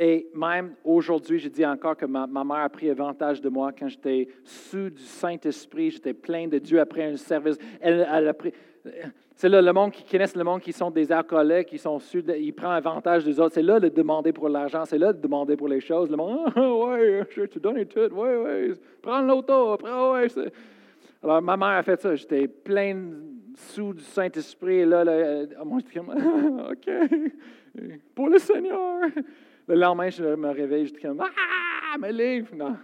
[0.02, 3.74] Et même aujourd'hui, je dis encore que ma, ma mère a pris avantage de moi
[3.78, 7.58] quand j'étais sous du Saint-Esprit, j'étais plein de Dieu après un service.
[7.82, 8.54] Elle, elle a pris.
[9.36, 12.22] C'est là le monde qui connaissent le monde qui sont des alcooliques, qui sont sous,
[12.22, 13.54] de- ils prennent avantage des autres.
[13.54, 16.10] C'est là de demander pour l'argent, c'est là de demander pour les choses.
[16.10, 20.28] Le monde, ah, ouais, je te donner tout, ouais, ouais, prends l'auto, prends, ouais.
[21.24, 22.98] Alors ma mère a fait ça, j'étais plein
[23.56, 24.86] sous du Saint-Esprit.
[24.86, 26.10] Là, là, euh, moi, j'étais comme,
[26.72, 26.90] OK,
[28.16, 29.02] pour le Seigneur.
[29.68, 32.56] Le lendemain, je me réveille, j'étais comme Ah, mes livres!
[32.56, 32.76] Non.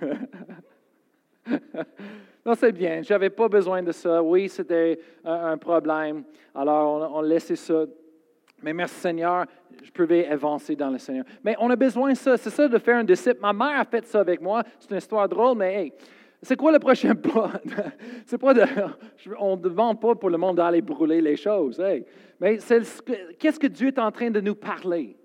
[2.44, 3.02] non, c'est bien.
[3.02, 4.22] Je n'avais pas besoin de ça.
[4.22, 6.24] Oui, c'était un, problème.
[6.54, 7.84] Alors, on, laissait ça.
[8.62, 9.46] Mais merci Seigneur,
[9.82, 11.24] je pouvais avancer dans le Seigneur.
[11.42, 12.36] Mais on a besoin de ça.
[12.36, 13.40] C'est ça de faire un disciple.
[13.40, 14.62] Ma mère a fait ça avec moi.
[14.78, 15.92] C'est une histoire drôle, mais hey,
[16.42, 17.52] c'est quoi le prochain pas?
[18.24, 18.54] c'est pas
[19.38, 21.82] on ne demande pas pour le monde d'aller brûler les choses.
[22.40, 22.58] Mais
[23.38, 25.16] qu'est-ce que Dieu est en train de nous parler?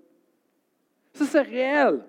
[1.12, 2.02] Ça, c'est réel.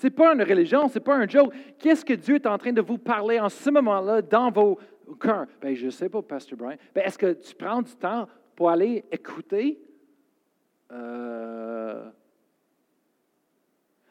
[0.00, 1.52] Ce n'est pas une religion, ce n'est pas un joke.
[1.78, 4.78] Qu'est-ce que Dieu est en train de vous parler en ce moment-là dans vos
[5.20, 5.44] cœurs?
[5.60, 6.78] Ben, je ne sais pas, Pasteur Brian.
[6.94, 9.78] Ben, Est-ce que tu prends du temps pour aller écouter?
[10.90, 12.08] Euh,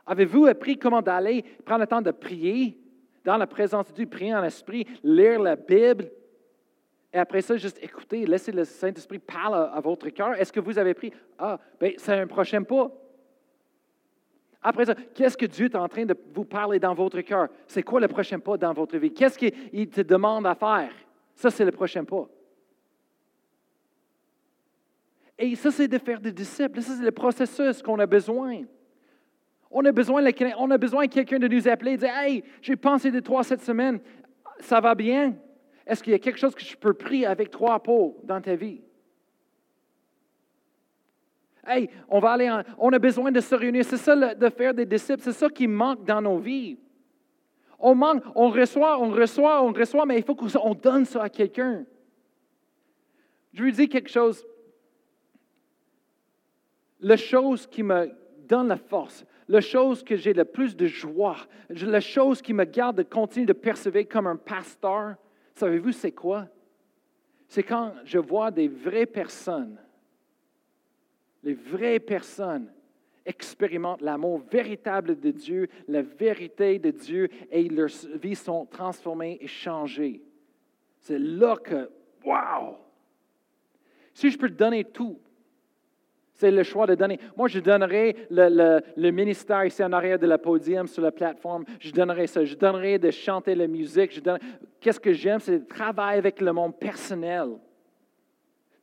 [0.06, 2.80] Avez-vous appris comment d'aller prendre le temps de prier
[3.26, 6.12] dans la présence de Dieu, prier en esprit, lire la Bible?
[7.12, 10.40] Et après ça, juste écouter, laisser le Saint-Esprit parler à, votre cœur.
[10.40, 11.12] Est-ce que vous avez pris?
[11.40, 12.92] Ah, ben, c'est un prochain pas.
[14.62, 17.48] Après ça, qu'est-ce que Dieu est en train de vous parler dans votre cœur?
[17.68, 19.14] C'est quoi le prochain pas dans votre vie?
[19.14, 20.92] Qu'est-ce qu'il te demande à faire?
[21.36, 22.28] Ça, c'est le prochain pas.
[25.38, 26.82] Et ça, c'est de faire des disciples.
[26.82, 28.64] Ça, c'est le processus qu'on a besoin.
[29.72, 33.22] On a besoin, de- quelqu'un de nous appeler et de dire Hey, j'ai pensé de
[33.22, 34.02] toi cette semaine.
[34.60, 35.36] Ça va bien?
[35.86, 38.56] Est-ce qu'il y a quelque chose que je peux prier avec toi pour dans ta
[38.56, 38.82] vie?
[42.10, 43.86] On va aller on a besoin de se réunir.
[43.86, 45.22] C'est ça de faire des disciples.
[45.22, 46.78] C'est ça qui manque dans nos vies.
[47.80, 51.30] On manque, on reçoit, on reçoit, on reçoit, mais il faut qu'on donne ça à
[51.30, 51.86] quelqu'un.
[53.54, 54.46] Je vous dis quelque chose.
[57.00, 58.12] La chose qui me
[58.48, 61.38] donne la force, la chose que j'ai le plus de joie,
[61.70, 65.16] la chose qui me garde de continuer de persévérer comme un pasteur,
[65.56, 66.48] savez-vous c'est quoi?
[67.48, 69.78] C'est quand je vois des vraies personnes
[71.44, 72.72] les vraies personnes
[73.26, 77.90] expérimentent l'amour véritable de Dieu, la vérité de Dieu, et leurs
[78.22, 80.22] vies sont transformées et changées.
[81.00, 81.90] C'est là que,
[82.26, 82.78] wow!
[84.14, 85.20] Si je peux donner tout,
[86.34, 87.20] c'est le choix de donner.
[87.36, 91.66] Moi, je donnerais le, ministère ici en arrière de la podium sur la plateforme.
[91.80, 92.46] Je donnerais ça.
[92.46, 94.22] Je donnerais de chanter la musique.
[94.80, 97.50] Qu'est-ce que j'aime, c'est de travailler avec le monde personnel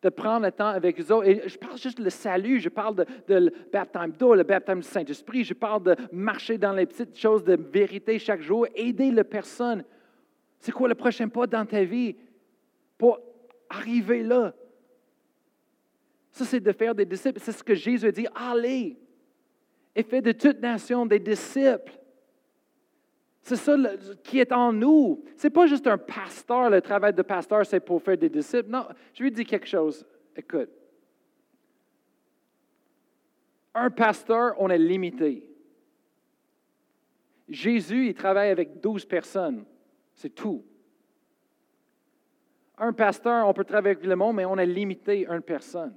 [0.07, 1.27] de prendre le temps avec eux autres.
[1.27, 4.87] Et je parle juste le salut, je parle de, de baptême d'eau, le baptême du
[4.87, 9.25] Saint-Esprit, je parle de marcher dans les petites choses de vérité chaque jour, aider la
[9.25, 9.85] personne.
[10.61, 12.14] C'est quoi le prochain pas dans ta vie
[12.97, 13.19] pour
[13.69, 14.55] arriver là?
[16.31, 17.40] Ça, c'est de faire des disciples.
[17.42, 18.27] C'est ce que Jésus a dit.
[18.35, 18.97] Allez
[19.97, 21.99] et faites de toute nation des disciples.
[23.46, 23.76] C'est ça
[24.24, 25.22] qui est en nous.
[25.37, 28.68] Ce n'est pas juste un pasteur, le travail de pasteur, c'est pour faire des disciples.
[28.68, 30.04] Non, je lui dis quelque chose.
[30.35, 30.68] Écoute,
[33.72, 35.48] un pasteur, on est limité.
[37.48, 39.64] Jésus, il travaille avec 12 personnes.
[40.12, 40.64] C'est tout.
[42.78, 45.94] Un pasteur, on peut travailler avec le monde, mais on a limité une personne.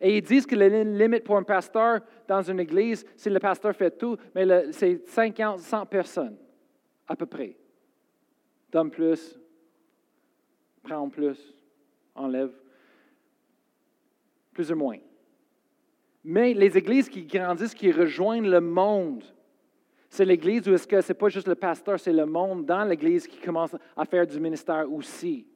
[0.00, 3.74] Et ils disent que la limite pour un pasteur dans une église, si le pasteur
[3.74, 6.36] fait tout, mais c'est 50, 100 personnes,
[7.06, 7.56] à peu près.
[8.70, 9.38] Donne plus,
[10.82, 11.54] prend plus,
[12.14, 12.52] enlève,
[14.52, 14.98] plus ou moins.
[16.24, 19.24] Mais les églises qui grandissent, qui rejoignent le monde,
[20.08, 22.84] c'est l'église où est-ce que ce n'est pas juste le pasteur, c'est le monde dans
[22.84, 25.46] l'église qui commence à faire du ministère aussi.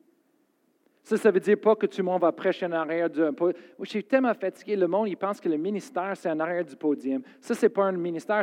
[1.08, 3.62] Ça, ça veut dire pas que tout le monde va prêcher en arrière du podium.
[3.80, 4.76] Je suis tellement fatigué.
[4.76, 7.22] Le monde, il pense que le ministère, c'est en arrière du podium.
[7.40, 8.42] Ça, ce n'est pas un ministère.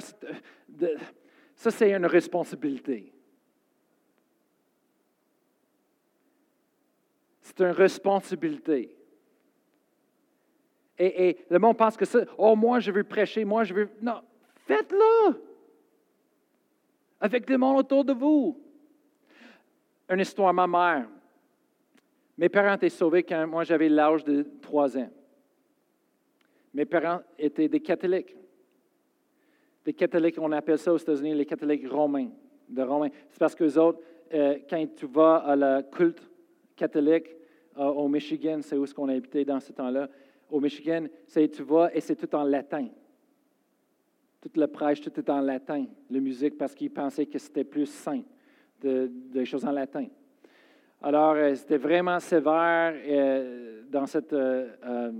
[0.82, 0.97] Euh,
[1.54, 3.13] ça, c'est une responsabilité.
[7.39, 8.97] C'est une responsabilité.
[10.97, 13.89] Et, le monde pense que ça, oh, moi, je veux prêcher, moi, je veux.
[14.01, 14.23] Non,
[14.65, 15.39] faites-le
[17.21, 18.60] avec le monde autour de vous.
[20.10, 21.08] Une histoire, ma mère.
[22.37, 25.09] Mes parents étaient sauvés quand moi j'avais l'âge de trois ans.
[26.73, 28.35] Mes parents étaient des catholiques.
[29.85, 32.29] Des catholiques, on appelle ça aux États-Unis les catholiques romains.
[32.67, 33.09] De romains.
[33.29, 33.99] C'est parce que les autres,
[34.33, 36.21] euh, quand tu vas à la culte
[36.75, 37.27] catholique
[37.77, 40.09] euh, au Michigan, c'est où est-ce qu'on a habité dans ce temps-là,
[40.49, 42.87] au Michigan, c'est tu vas et c'est tout en latin.
[44.41, 47.87] Tout le prêche, tout est en latin, la musique, parce qu'ils pensaient que c'était plus
[47.87, 48.21] sain
[48.81, 50.07] de, des choses en latin.
[51.01, 55.12] Alors, euh, c'était vraiment sévère euh, dans cette, euh,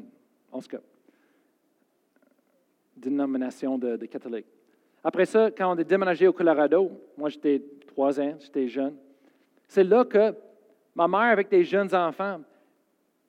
[2.96, 4.48] dénomination de, de catholiques.
[5.04, 8.96] Après ça, quand on est déménagé au Colorado, moi j'étais trois ans, j'étais jeune,
[9.68, 10.34] c'est là que
[10.96, 12.42] ma mère, avec des jeunes enfants,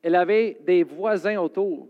[0.02, 1.88] elle avait des voisins autour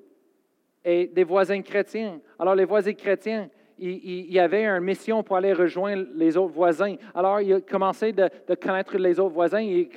[0.84, 2.20] et des voisins chrétiens.
[2.38, 6.96] Alors, les voisins chrétiens, il, y avait une mission pour aller rejoindre les autres voisins.
[7.14, 9.60] Alors, il a commencé de, connaître les autres voisins.
[9.60, 9.88] Il,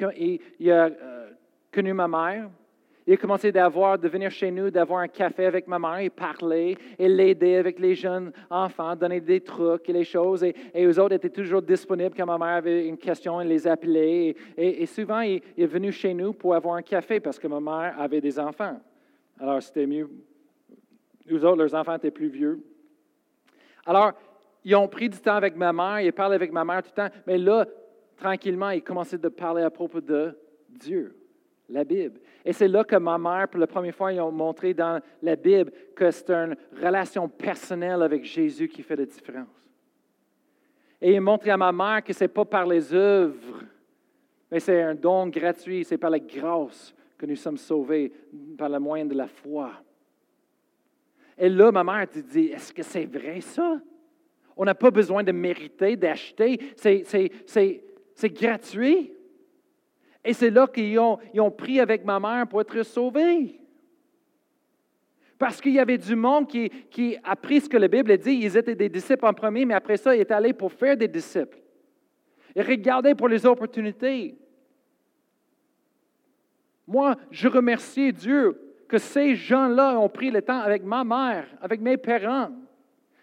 [0.59, 1.29] il a euh,
[1.71, 2.49] connu ma mère.
[3.09, 6.11] Il a commencé d'avoir, de venir chez nous, d'avoir un café avec ma mère et
[6.11, 10.43] parler et l'aider avec les jeunes enfants, donner des trucs et les choses.
[10.43, 13.65] Et, et eux autres étaient toujours disponibles quand ma mère avait une question, il les
[13.65, 14.35] appelait.
[14.55, 17.95] Et, souvent, il, est venu chez nous pour avoir un café parce que ma mère
[17.99, 18.79] avait des enfants.
[19.39, 20.07] Alors, c'était mieux.
[21.31, 22.61] Eux autres, leurs enfants étaient plus vieux.
[23.89, 24.13] Alors,
[24.63, 27.09] ils ont pris du temps avec ma mère, ils parlent avec ma mère tout le
[27.09, 27.65] temps, mais là,
[28.17, 30.37] tranquillement, ils commençaient de parler à propos de
[30.69, 31.15] Dieu,
[31.67, 32.19] la Bible.
[32.45, 35.35] Et c'est là que ma mère, pour la première fois, ils ont montré dans la
[35.35, 39.47] Bible que c'est une relation personnelle avec Jésus qui fait la différence.
[41.01, 43.63] Et ils ont montré à ma mère que ce n'est pas par les œuvres,
[44.51, 48.13] mais c'est un don gratuit, c'est par la grâce que nous sommes sauvés,
[48.55, 49.71] par le moyen de la foi.
[51.39, 53.79] Et là, ma mère dit, est-ce que c'est vrai ça?
[54.57, 56.59] On n'a pas besoin de mériter, d'acheter.
[56.75, 59.13] C'est gratuit.
[60.25, 63.57] Et c'est là qu'ils ont, ils ont pris avec ma mère pour être sauvés.
[65.37, 68.33] Parce qu'il y avait du monde qui, qui a pris ce que la Bible dit.
[68.33, 71.07] Ils étaient des disciples en premier, mais après ça, ils étaient allés pour faire des
[71.07, 71.57] disciples.
[72.53, 74.37] Et regardaient pour les opportunités.
[76.85, 81.79] Moi, je remercie Dieu que ces gens-là ont pris le temps avec ma mère, avec
[81.79, 82.49] mes parents.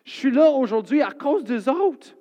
[0.05, 2.16] Je suis là aujourd'hui à cause des autres.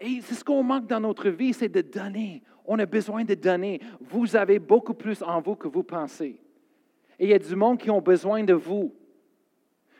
[0.00, 2.44] Et c'est ce qu'on manque dans notre vie, c'est de donner.
[2.64, 3.80] On a besoin de donner.
[4.00, 6.40] Vous avez beaucoup plus en vous que vous pensez.
[7.18, 8.94] Et il y a du monde qui ont besoin de vous.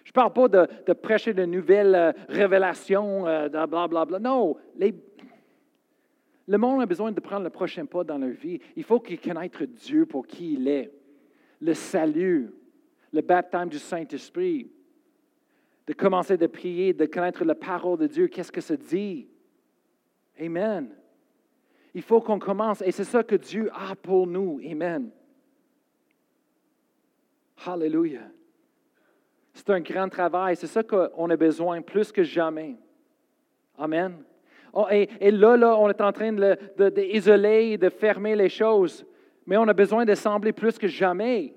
[0.04, 4.20] Je ne parle pas de, prêcher de nouvelles euh, révélations, euh, de blablabla.
[4.20, 4.94] Non, les,
[6.48, 8.58] le monde a besoin de prendre le prochain pas dans leur vie.
[8.74, 10.90] Il faut qu'ils connaissent Dieu pour qui il est.
[11.60, 12.50] Le salut,
[13.12, 14.72] le baptême du Saint-Esprit.
[15.86, 18.28] De commencer de prier, de connaître la parole de Dieu.
[18.28, 19.28] Qu'est-ce que ça dit?
[20.40, 20.88] Amen.
[21.92, 22.80] Il faut qu'on commence.
[22.80, 24.58] Et c'est ça que Dieu a pour nous.
[24.64, 25.10] Amen.
[27.66, 28.30] Hallelujah.
[29.52, 30.56] C'est un grand travail.
[30.56, 32.76] C'est ça qu'on a besoin plus que jamais.
[33.76, 34.24] Amen.
[34.90, 39.04] Et, là, là, on est en train d'isoler, de, de, de fermer les choses.
[39.46, 41.54] Mais on a besoin de sembler plus que jamais.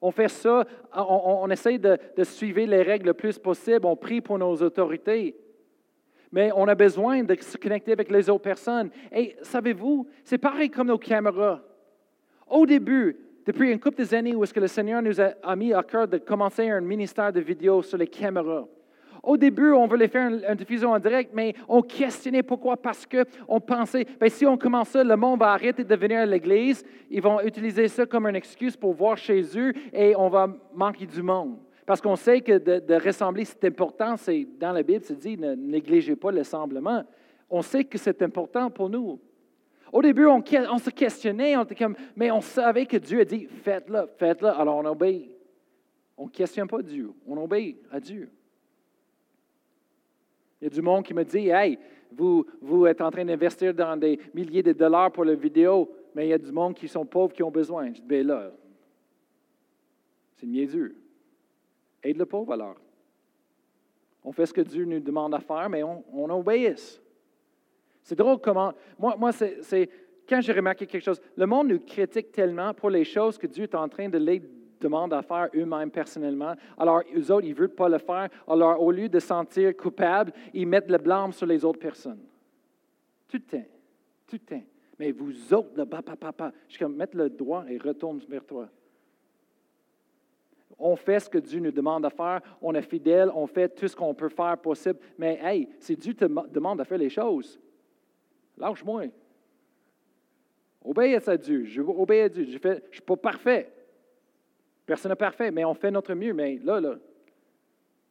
[0.00, 4.20] On fait ça, on, on essaie de, suivre les règles le plus possible, on prie
[4.20, 5.36] pour nos autorités.
[6.30, 8.90] Mais on a besoin de se connecter avec les autres personnes.
[9.12, 11.62] Et savez-vous, c'est pareil comme nos caméras.
[12.46, 15.72] Au début, depuis une couple d'années où est-ce que le Seigneur nous a, a mis
[15.72, 18.66] à cœur de commencer un ministère de vidéo sur les caméras.
[19.28, 23.60] Au début, on voulait faire une, diffusion en direct, mais on questionnait pourquoi, parce qu'on
[23.60, 27.20] pensait, bien, si on commence ça, le monde va arrêter de venir à l'église, ils
[27.20, 31.20] vont utiliser ça comme une excuse pour voir chez eux et on va manquer du
[31.20, 31.58] monde.
[31.84, 35.54] Parce qu'on sait que de, ressembler, c'est important, c'est dans la Bible, c'est dit, ne
[35.54, 37.04] négligez pas l'assemblement.
[37.50, 39.20] On sait que c'est important pour nous.
[39.92, 43.46] Au début, on, se questionnait, on était comme, mais on savait que Dieu a dit,
[43.62, 45.28] faites-le, faites-le, alors on obéit.
[46.16, 48.30] On ne questionne pas Dieu, on obéit à Dieu.
[50.60, 51.78] Il y a du monde qui me dit, hey,
[52.12, 56.26] vous, vous êtes en train d'investir dans des milliers de dollars pour la vidéo, mais
[56.26, 57.88] il y a du monde qui sont pauvres qui ont besoin.
[57.88, 58.50] Je dis, ben là,
[60.36, 60.96] c'est Dieu.
[62.02, 62.76] Aide le pauvre alors.
[64.24, 67.00] On fait ce que Dieu nous demande à faire, mais on, on obéisse.
[68.02, 68.72] C'est drôle comment.
[68.98, 69.90] Moi, moi c'est
[70.28, 71.20] quand j'ai remarqué quelque chose.
[71.36, 74.42] Le monde nous critique tellement pour les choses que Dieu est en train de les
[74.80, 76.54] demander à faire eux-mêmes personnellement.
[76.76, 78.28] Alors, eux autres, ils ne veulent pas le faire.
[78.46, 82.20] Alors, au lieu de se sentir coupables, ils mettent le blâme sur les autres personnes.
[83.28, 83.60] Tout le.
[84.26, 84.58] Tout le.
[84.98, 88.68] Mais vous autres, là, papa, papa, je comme, mettre le doigt et retourne vers toi.
[90.78, 93.88] On fait ce que Dieu nous demande de faire, on est fidèle, on fait tout
[93.88, 94.98] ce qu'on peut faire possible.
[95.16, 97.58] Mais hey, si Dieu te demande de faire les choses,
[98.58, 99.04] Lâche-moi.
[100.84, 101.64] Obéis à Dieu.
[101.64, 102.44] Je obéis à Dieu.
[102.44, 103.72] Je ne suis pas parfait.
[104.88, 106.32] Personne n'est parfait, mais on fait notre mieux.
[106.32, 106.94] Mais là, là,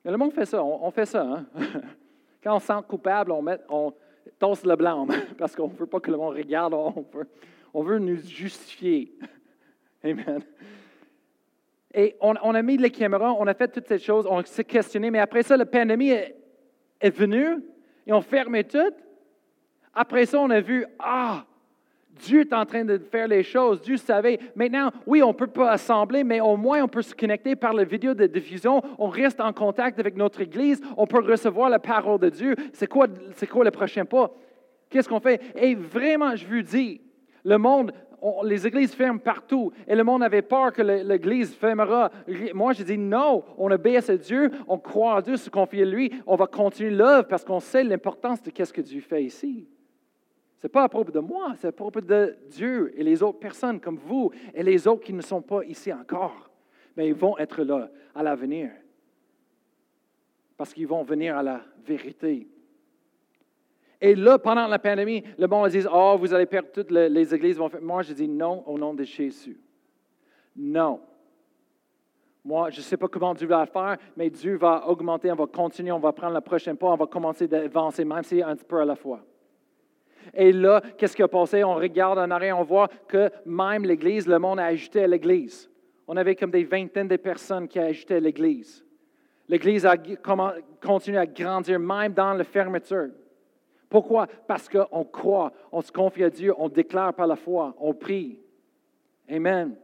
[0.05, 0.63] le monde fait ça.
[0.63, 1.23] On, fait ça.
[1.23, 1.45] Hein?
[2.43, 3.91] Quand on se sent coupable, on, met, on
[4.37, 5.07] tosse le blanc
[5.39, 6.75] parce qu'on ne veut pas que le monde regarde.
[7.73, 9.11] On veut, nous justifier.
[10.03, 10.43] Amen.
[11.95, 15.09] Et on, a mis les caméras, on a fait toutes ces choses, on s'est questionné,
[15.09, 16.35] mais après ça, la pandémie est,
[17.01, 17.57] est venue
[18.05, 18.93] et on fermait tout.
[19.95, 21.43] Après ça, on a vu, ah,
[22.19, 23.81] Dieu est en train de faire les choses.
[23.81, 24.39] Dieu savait.
[24.55, 27.73] Maintenant, oui, on ne peut pas assembler, mais au moins on peut se connecter par
[27.73, 28.81] la vidéo de diffusion.
[28.97, 30.81] On reste en contact avec notre Église.
[30.97, 32.55] On peut recevoir la parole de Dieu.
[32.73, 34.31] C'est quoi, c'est quoi le prochain pas?
[34.89, 35.41] Qu'est-ce qu'on fait?
[35.55, 37.01] Et vraiment, je vous dis,
[37.43, 37.91] le monde,
[38.43, 39.71] les églises ferment partout.
[39.87, 42.09] Et le monde avait peur que l'église fermera.
[42.53, 45.85] Moi, je dis non, on obéit à Dieu, on croit en Dieu, se confie à
[45.85, 49.67] lui, on va continuer l'œuvre parce qu'on sait l'importance de ce que Dieu fait ici.
[50.63, 53.79] N'est pas à propos de moi, c'est à propos de Dieu et les autres personnes
[53.79, 56.49] comme vous et les autres qui ne sont pas ici encore.
[56.95, 58.71] Mais ils vont être là à l'avenir.
[60.57, 62.47] Parce qu'ils vont venir à la vérité.
[64.01, 67.59] Et là, pendant la pandémie, le monde dit Oh, vous allez perdre toutes les, églises.
[67.81, 69.59] Moi, je dis non au nom de Jésus.
[70.55, 70.99] Non.
[72.43, 75.47] Moi, je ne sais pas comment Dieu va faire, mais Dieu va augmenter, on va
[75.47, 78.65] continuer, on va prendre le prochain pas, on va commencer d'avancer, même si un petit
[78.65, 79.21] peu à la fois.
[80.33, 81.63] Et là, qu'est-ce qui a passé?
[81.63, 85.69] On regarde en arrière, on voit que même l'Église, le monde a ajouté à l'Église.
[86.07, 88.85] On avait comme des vingtaines de personnes qui ajoutaient à l'Église.
[89.49, 89.95] L'Église a
[90.81, 93.09] continué à grandir, même dans la fermeture.
[93.89, 94.27] Pourquoi?
[94.47, 98.39] Parce qu'on croit, on se confie à Dieu, on déclare par la foi, on prie.
[99.29, 99.75] Amen.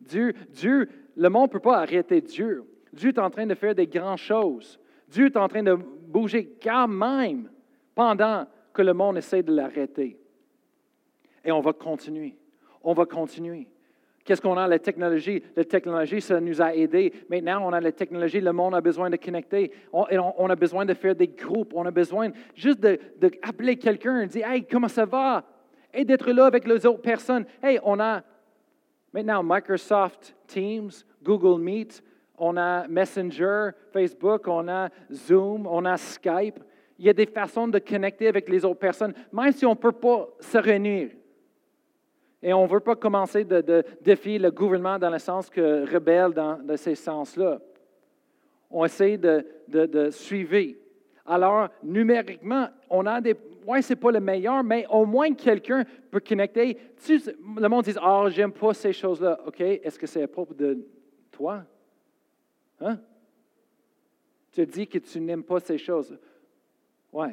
[0.00, 2.64] Dieu, Dieu, le monde ne peut pas arrêter Dieu.
[2.92, 4.78] Dieu est en train de faire des grandes choses.
[5.08, 7.50] Dieu est en train de bouger quand même
[7.94, 8.46] pendant
[8.78, 10.16] que le monde essaie de l'arrêter.
[11.44, 12.38] Et on va continuer.
[12.84, 13.66] On va continuer.
[14.24, 14.68] Qu'est-ce qu'on a?
[14.68, 15.42] La technologie.
[15.56, 17.12] La technologie, ça nous a aidés.
[17.28, 18.40] Maintenant, on a la technologie.
[18.40, 19.72] Le monde a besoin de connecter.
[19.92, 20.06] On,
[20.38, 21.72] on, a besoin de faire des groupes.
[21.74, 25.44] On a besoin juste d'appeler de, quelqu'un et dire Hey, comment ça va?
[25.92, 27.46] Et d'être là avec les autres personnes.
[27.60, 28.22] Hey, on a
[29.12, 30.92] maintenant Microsoft Teams,
[31.24, 32.00] Google Meet,
[32.38, 36.60] on a Messenger, Facebook, on a Zoom, on a Skype
[36.98, 39.76] il y a des façons de connecter avec les autres personnes, même si on ne
[39.76, 41.10] peut pas se réunir.
[42.42, 46.32] Et on ne veut pas commencer de, défier le gouvernement dans le sens que rebelle
[46.32, 47.60] dans, ces sens-là.
[48.70, 50.74] On essaie de, suivre.
[51.24, 53.36] Alors, numériquement, on a des.
[53.66, 56.76] Oui, ce n'est pas le meilleur, mais au moins quelqu'un peut connecter.
[57.04, 57.20] Tu,
[57.56, 59.38] le monde dit Ah, oh, j'aime pas ces choses-là.
[59.46, 60.86] OK, est-ce que c'est à propos de
[61.30, 61.64] toi?
[62.80, 62.98] Hein?
[64.52, 66.18] Tu dis que tu n'aimes pas ces choses.
[67.12, 67.28] Oui.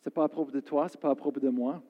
[0.00, 1.82] Ce n'est pas à propos de toi, ce n'est pas à propos de moi.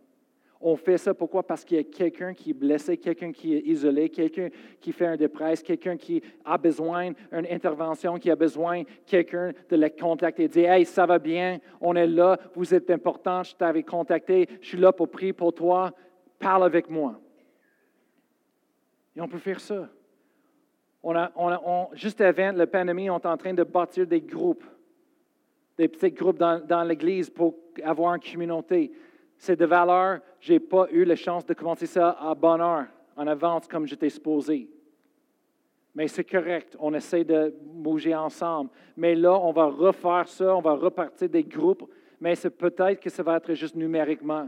[0.63, 1.43] On fait ça pourquoi?
[1.43, 5.07] Parce qu'il y a quelqu'un qui est blessé, quelqu'un qui est isolé, quelqu'un qui fait
[5.07, 10.45] un dépresse, quelqu'un qui a besoin d'une intervention, qui a besoin quelqu'un de le contacter
[10.45, 14.47] et dire Hey, ça va bien, on est là, vous êtes important, je t'avais contacté,
[14.61, 15.93] je suis là pour prier pour toi,
[16.39, 17.19] parle avec moi.
[19.17, 19.89] Et on peut faire ça.
[21.03, 24.65] On a, on juste avant la pandémie, on est en train de bâtir des groupes
[25.81, 28.93] des petits groupes dans, l'Église pour avoir une communauté.
[29.39, 30.21] C'est de valeur.
[30.39, 32.85] Je n'ai pas eu la chance de commencer ça à bonne heure,
[33.17, 34.69] en avance, comme j'étais supposé.
[35.95, 38.69] Mais c'est correct, on essaie de bouger ensemble.
[38.95, 43.09] Mais là, on va refaire ça, on va repartir des groupes, mais c'est peut-être que
[43.09, 44.47] ça va être juste numériquement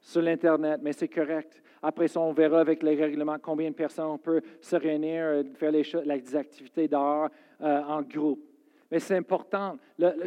[0.00, 1.62] sur l'Internet, mais c'est correct.
[1.82, 5.42] Après ça, on verra avec les règlements combien de personnes on peut se réunir, euh,
[5.54, 7.28] faire les, activités dehors
[7.60, 8.40] euh, en groupe.
[8.90, 9.76] Mais c'est important.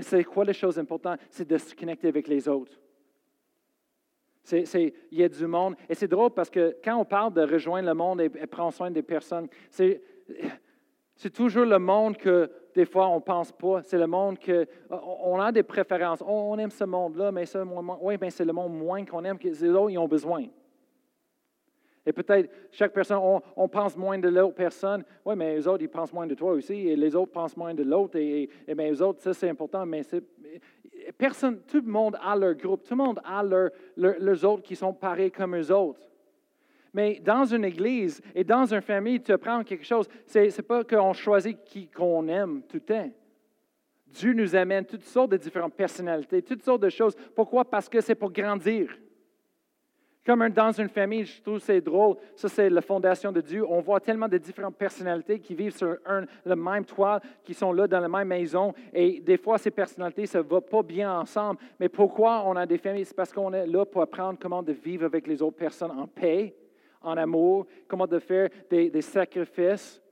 [0.02, 1.20] C'est quoi la chose importante?
[1.30, 2.74] C'est de se connecter avec les autres.
[4.52, 5.76] il y a du monde.
[5.88, 8.92] Et c'est drôle parce que quand on parle de rejoindre le monde et, prendre soin
[8.92, 10.02] des personnes, c'est,
[11.34, 13.82] toujours le monde que des fois on ne pense pas.
[13.84, 16.22] C'est le monde que on a des préférences.
[16.26, 17.46] On, aime ce monde-là, mais
[18.20, 20.46] mais c'est le monde moins qu'on aime les autres ils ont besoin.
[22.10, 23.20] Et peut-être chaque personne,
[23.56, 25.04] on, pense moins de l'autre personne.
[25.24, 26.74] Oui, mais les autres, ils pensent moins de toi aussi.
[26.74, 28.18] Et les autres pensent moins de l'autre.
[28.18, 29.86] Et, et, bien, les autres, ça, c'est important.
[29.86, 30.02] Mais
[31.20, 32.82] personne, tout le monde a leur groupe.
[32.84, 36.02] Tout le monde a leur, leurs autres qui sont pareils comme eux autres.
[36.96, 40.08] Mais dans une église et dans une famille, tu apprends quelque chose.
[40.26, 43.12] Ce n'est pas qu'on choisit qui qu'on aime tout le temps.
[44.08, 47.16] Dieu nous amène toutes sortes de différentes personnalités, toutes sortes de choses.
[47.36, 47.66] Pourquoi?
[47.66, 48.98] Parce que c'est pour grandir.
[50.30, 52.16] Comme dans une famille, je trouve c'est drôle.
[52.36, 53.66] Ça, c'est la fondation de Dieu.
[53.68, 55.98] On voit tellement de différentes personnalités qui vivent sur
[56.46, 58.72] le même toit, qui sont là dans la même maison.
[58.94, 61.60] Et des fois, ces personnalités, ne va pas bien ensemble.
[61.80, 63.06] Mais pourquoi on a des familles?
[63.06, 66.06] C'est parce qu'on est là pour apprendre comment de vivre avec les autres personnes en
[66.06, 66.54] paix,
[67.02, 70.09] en amour, comment de faire des sacrifices ce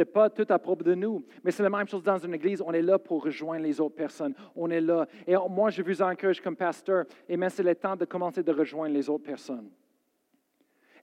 [0.00, 2.60] n'est pas tout à propos de nous, mais c'est la même chose dans une église.
[2.60, 4.34] On est là pour rejoindre les autres personnes.
[4.56, 5.06] On est là.
[5.26, 8.52] Et moi, je vous encourage comme pasteur, et même c'est le temps de commencer de
[8.52, 9.70] rejoindre les autres personnes.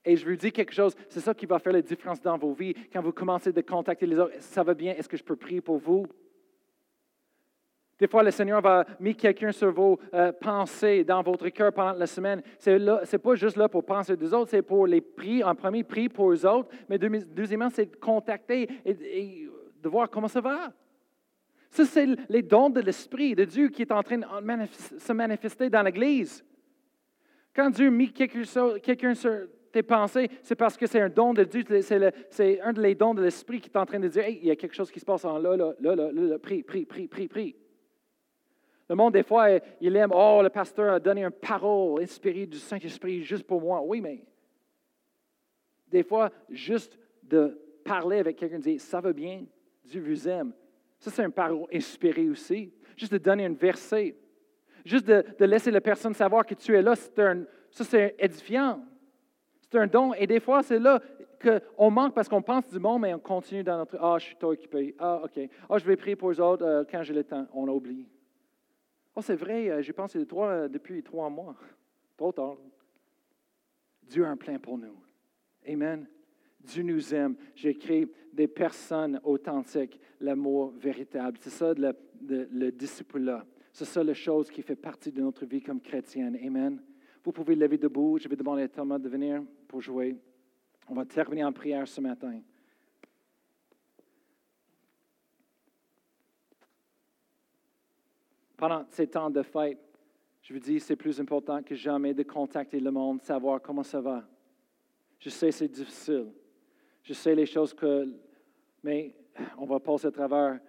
[0.04, 2.52] Et je vous dis quelque chose, c'est ça qui va faire la différence dans vos
[2.52, 2.74] vies.
[2.92, 5.60] Quand vous commencez de contacter les autres, ça va bien, est-ce que je peux prier
[5.60, 6.06] pour vous?
[8.02, 11.92] Des fois, le Seigneur va mettre quelqu'un sur vos euh, pensées, dans votre cœur pendant
[11.92, 12.42] la semaine.
[12.58, 15.44] Ce n'est pas juste là pour penser des autres, c'est pour les prier.
[15.44, 16.68] En premier, prier pour les autres.
[16.88, 19.48] Mais deuxièmement, c'est de contacter et,
[19.80, 20.72] de voir comment ça va.
[21.70, 24.24] Ça, c'est les dons de l'Esprit de Dieu qui est en train de
[24.98, 26.44] se manifester dans l'Église.
[27.54, 31.62] Quand Dieu met quelqu'un sur tes pensées, c'est parce que c'est un don de Dieu,
[32.30, 34.50] c'est un des dons de l'Esprit qui est en train de dire, hey, il y
[34.50, 37.06] a quelque chose qui se passe en là, là, là, là, là, prie, prie, prie,
[37.06, 37.54] prie, prie.
[38.92, 39.46] Le monde, des fois,
[39.80, 43.80] il aime, oh, le pasteur a donné une parole inspirée du Saint-Esprit juste pour moi.
[43.82, 44.22] Oui, mais
[45.88, 49.46] des fois, juste de parler avec quelqu'un, dire, ça va bien,
[49.82, 50.52] Dieu vous aime.
[50.98, 52.70] Ça, c'est une parole inspirée aussi.
[52.94, 54.14] Juste de donner un verset.
[54.84, 58.78] Juste de, laisser la personne savoir que tu es là, c'est un, ça, c'est édifiant.
[59.62, 60.12] C'est un don.
[60.12, 61.00] Et des fois, c'est là
[61.40, 64.36] qu'on manque parce qu'on pense du monde, mais on continue dans notre Ah, je suis
[64.36, 64.94] trop occupé.
[64.98, 65.48] Ah, OK.
[65.70, 67.46] Ah, je vais prier pour les autres euh, quand j'ai le temps.
[67.54, 68.06] On a oublié.
[69.14, 71.56] Oh, c'est vrai, euh, j'ai pensé trois, euh, depuis trois mois.
[72.16, 72.56] Trop tard.
[74.02, 74.96] Dieu a un plein pour nous.
[75.66, 76.06] Amen.
[76.60, 77.36] Dieu nous aime.
[77.54, 81.38] J'ai créé des personnes authentiques, l'amour véritable.
[81.40, 83.44] C'est ça le, le disciple-là.
[83.72, 86.38] C'est ça la chose qui fait partie de notre vie comme chrétienne.
[86.44, 86.80] Amen.
[87.24, 88.18] Vous pouvez lever debout.
[88.18, 90.16] Je vais demander à Thomas de venir pour jouer.
[90.88, 92.40] On va terminer en prière ce matin.
[98.62, 99.80] Pendant ces temps de fête,
[100.40, 104.00] je vous dis, c'est plus important que jamais de contacter le monde, savoir comment ça
[104.00, 104.22] va.
[105.18, 106.32] Je sais, c'est difficile.
[107.02, 108.06] Je sais les choses que,
[108.84, 109.16] mais
[109.58, 110.60] on va passer à travers.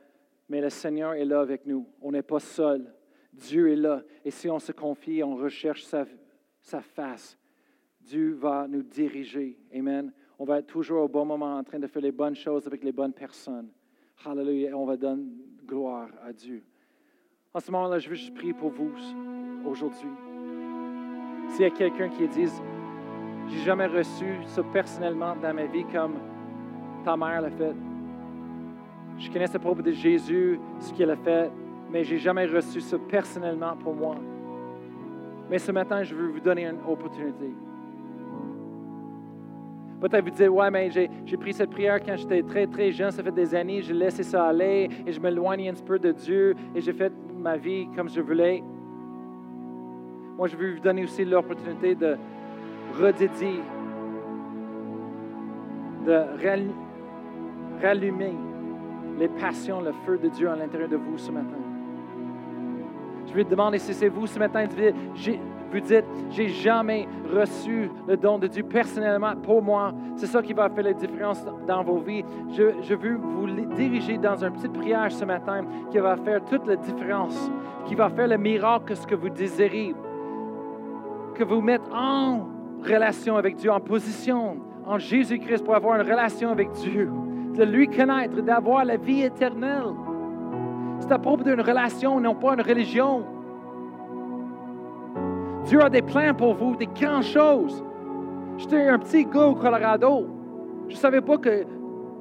[0.50, 1.88] Mais le Seigneur est là avec nous.
[2.02, 2.91] On n'est pas seul.
[3.32, 4.02] Dieu est là.
[4.26, 6.08] Et si on se confie, on recherche sa,
[6.62, 7.38] sa face,
[8.02, 9.60] Dieu va nous diriger.
[9.72, 10.12] Amen.
[10.39, 12.84] On va être toujours au bon moment en train de faire les bonnes choses avec
[12.84, 13.70] les bonnes personnes.
[14.26, 14.76] Hallelujah.
[14.76, 15.28] On va donner
[15.64, 16.64] gloire à Dieu.
[17.56, 18.89] En ce moment-là, je veux juste prier pour vous
[19.64, 20.10] aujourd'hui.
[21.49, 22.49] S'il y a quelqu'un qui dit,
[23.47, 26.16] j'ai jamais reçu ça personnellement dans ma vie comme
[27.06, 27.76] ta mère l'a fait.
[29.20, 31.51] Je connais ce propos de Jésus, ce qu'il a fait,
[31.91, 34.16] mais j'ai jamais reçu ça personnellement pour moi.
[35.47, 37.54] Mais ce matin, je veux vous donner une opportunité.
[40.01, 43.22] Peut-être vous dire, ouais, mais j'ai pris cette prière quand j'étais très, très jeune, ça
[43.22, 46.82] fait des années, j'ai laissé ça aller et je m'éloigne un peu de Dieu et
[46.82, 47.14] j'ai fait
[47.44, 48.64] ma vie comme je voulais.
[50.38, 52.16] Moi, je veux vous donner aussi l'opportunité de
[53.00, 53.62] redédier,
[56.06, 56.64] de
[57.82, 58.34] rallumer
[59.20, 61.58] les passions, le feu de Dieu à l'intérieur de vous ce matin.
[63.28, 64.66] Je vais te demander si c'est vous ce matin,
[65.74, 69.91] vous dites, j'ai jamais reçu le don de Dieu personnellement pour moi.
[70.15, 72.24] C'est ça qui va faire la différence dans vos vies.
[72.51, 76.76] Je, veux vous diriger dans une petite prière ce matin qui va faire toute la
[76.76, 77.51] différence,
[77.86, 79.95] qui va faire le miracle que ce que vous désirez.
[81.36, 82.47] Que vous mettez en
[82.86, 87.09] relation avec Dieu, en position en Jésus-Christ pour avoir une relation avec Dieu,
[87.55, 89.93] de lui connaître, d'avoir la vie éternelle.
[90.99, 93.24] C'est à propos d'une relation, non pas une religion.
[95.66, 97.84] Dieu a des plans pour vous, des grandes choses.
[98.57, 100.28] J'étais un petit gars au Colorado.
[100.88, 101.66] Je ne savais pas que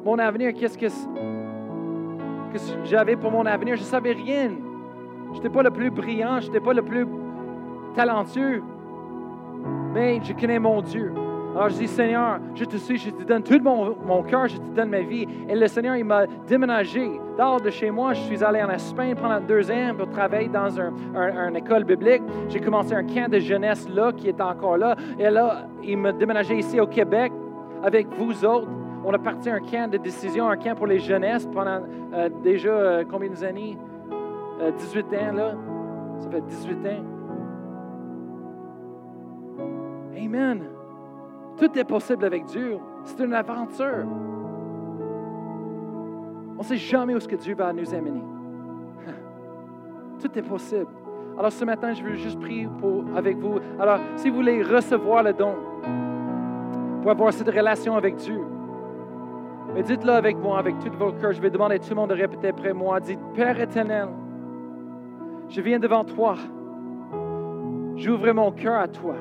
[0.04, 3.76] mon avenir, qu'est-ce que, que j'avais pour mon avenir.
[3.76, 4.50] Je ne savais rien.
[5.32, 7.06] Je n'étais pas le plus brillant, je n'étais pas le plus
[7.94, 8.62] talentueux.
[9.92, 11.12] mais je connais mon Dieu.
[11.54, 14.74] Alors je dis, Seigneur, je te suis, je te donne tout mon, cœur, je te
[14.74, 15.26] donne ma vie.
[15.48, 18.14] Et le Seigneur, il m'a déménagé dehors de chez moi.
[18.14, 22.22] Je suis allé en Espagne pendant deux ans pour travailler dans une un, école biblique.
[22.48, 24.96] J'ai commencé un camp de jeunesse là, qui est encore là.
[25.18, 27.30] Et là, il m'a déménagé ici au Québec
[27.82, 28.68] avec vous autres.
[29.04, 31.82] On a parti un camp de décision, un camp pour les jeunesses pendant
[32.14, 33.76] euh, déjà euh, combien d'années?
[34.78, 35.54] 18 euh, ans, là.
[36.18, 37.04] Ça fait 18 ans.
[40.16, 40.62] Amen.
[41.56, 42.78] Tout est possible avec Dieu.
[43.04, 44.06] C'est une aventure.
[46.54, 48.22] On ne sait jamais où ce que Dieu va nous amener.
[50.20, 50.86] Tout est possible.
[51.38, 53.58] Alors ce matin, je veux juste prier pour, avec vous.
[53.80, 55.54] Alors, si vous voulez recevoir le don,
[57.00, 58.40] pour avoir cette relation avec Dieu,
[59.74, 61.32] mais dites-le avec moi, avec tout votre cœur.
[61.32, 63.00] Je vais demander à tout le monde de répéter après moi.
[63.00, 64.08] Dites, Père éternel,
[65.48, 66.36] je viens devant toi.
[67.96, 69.14] J'ouvre mon cœur à toi.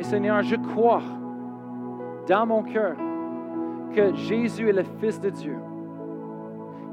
[0.00, 1.02] Et Seigneur, je crois
[2.26, 2.96] dans mon cœur
[3.94, 5.58] que Jésus est le Fils de Dieu,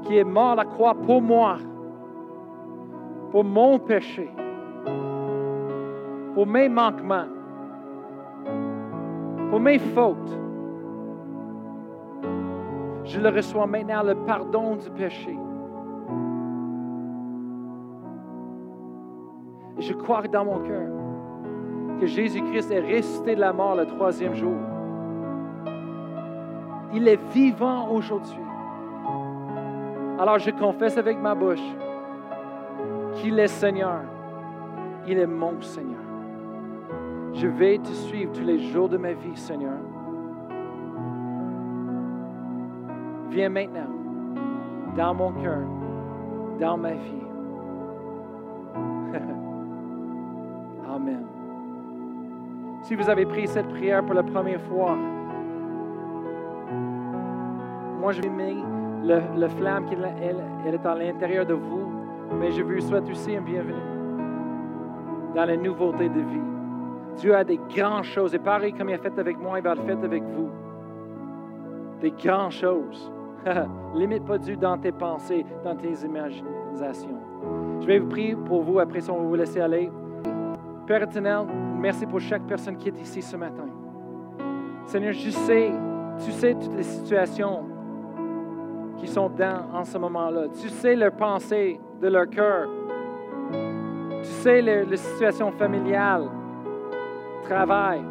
[0.02, 1.56] qui est mort à la croix pour moi,
[3.30, 4.30] pour mon péché,
[6.34, 7.28] pour mes manquements,
[9.48, 10.38] pour mes fautes.
[13.04, 15.38] Je le reçois maintenant, le pardon du péché.
[19.80, 20.97] je crois dans mon cœur
[22.00, 24.56] que Jésus-Christ est ressuscité de la mort le troisième jour.
[26.94, 28.40] Il est vivant aujourd'hui.
[30.18, 31.62] Alors je confesse avec ma bouche
[33.14, 34.00] qu'il est Seigneur.
[35.06, 35.98] Il est mon Seigneur.
[37.34, 39.78] Je vais te suivre tous les jours de ma vie, Seigneur.
[43.30, 43.90] Viens maintenant
[44.96, 45.62] dans mon cœur,
[46.58, 47.26] dans ma vie.
[50.88, 51.37] Amen.
[52.88, 54.96] Si vous avez pris cette prière pour la première fois,
[58.00, 58.64] moi je vais mettre
[59.36, 61.86] le, flamme qui elle, est à l'intérieur de vous,
[62.40, 63.74] mais je vous souhaite aussi un bienvenue
[65.34, 66.40] dans la nouveauté de vie.
[67.18, 69.74] Dieu a des grandes choses, et pareil comme il a fait avec moi, il va
[69.74, 70.48] le faire avec vous.
[72.00, 73.12] Des grandes choses.
[73.94, 77.20] Limite pas Dieu dans tes pensées, dans tes imaginations.
[77.82, 79.90] Je vais vous prier pour vous, après ça on vous laisser aller.
[80.86, 81.44] Père éternel,
[81.78, 83.66] merci pour chaque personne qui est ici ce matin.
[84.86, 85.70] Seigneur, je sais,
[86.24, 87.64] tu sais toutes les situations
[88.96, 90.48] qui sont dans en ce moment-là.
[90.60, 92.68] Tu sais leurs pensées de leur cœur.
[94.22, 96.28] Tu sais les, situations familiales,
[97.44, 98.02] travail.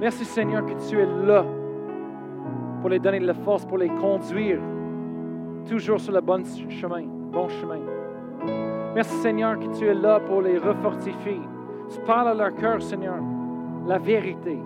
[0.00, 1.44] Merci Seigneur que tu es là
[2.80, 4.58] pour les donner de la force, pour les conduire
[5.68, 8.01] toujours sur le bon chemin, bon chemin.
[8.94, 11.40] Merci Seigneur que tu es là pour les refortifier.
[11.90, 13.16] Tu parles à leur cœur, Seigneur,
[13.86, 14.58] la vérité.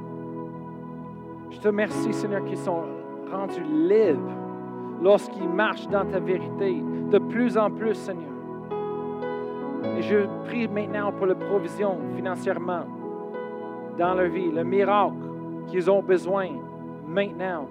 [1.51, 2.83] Je te remercie, Seigneur, qu'ils sont
[3.31, 4.33] rendus libres
[5.01, 8.33] lorsqu'ils marchent dans ta vérité, de plus en plus, Seigneur.
[9.97, 12.85] Et je prie maintenant pour la provision financièrement
[13.97, 15.14] dans leur vie, le miracle
[15.68, 16.49] qu'ils ont besoin
[17.07, 17.68] maintenant.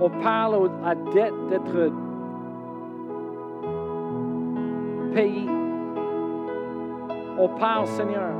[0.00, 1.92] On parle à dette d'être
[5.14, 5.59] payé
[7.40, 8.30] on parle, Seigneur,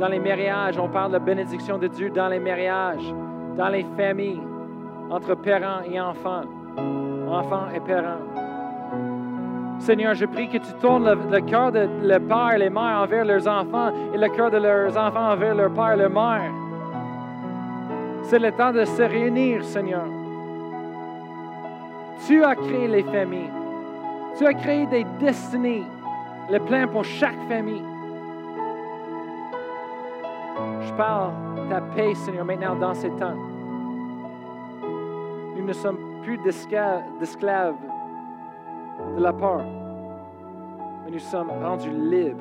[0.00, 3.14] dans les mariages, on parle de la bénédiction de Dieu dans les mariages,
[3.56, 4.42] dans les familles,
[5.08, 6.42] entre parents et enfants,
[7.28, 8.18] enfants et parents.
[9.78, 13.24] Seigneur, je prie que tu tournes le, cœur de le père et les mères envers
[13.24, 16.50] leurs enfants et le cœur de leurs enfants envers leur père et leur mère.
[18.22, 20.06] C'est le temps de se réunir, Seigneur.
[22.26, 23.50] Tu as créé les familles.
[24.36, 25.84] Tu as créé des destinées,
[26.50, 27.93] le plein pour chaque famille.
[30.96, 31.32] Parle
[31.68, 33.34] ta paix, Seigneur, maintenant dans ces temps.
[35.56, 37.74] Nous ne sommes plus d'esclaves
[39.16, 39.62] de la peur,
[41.04, 42.38] mais nous sommes rendus libres,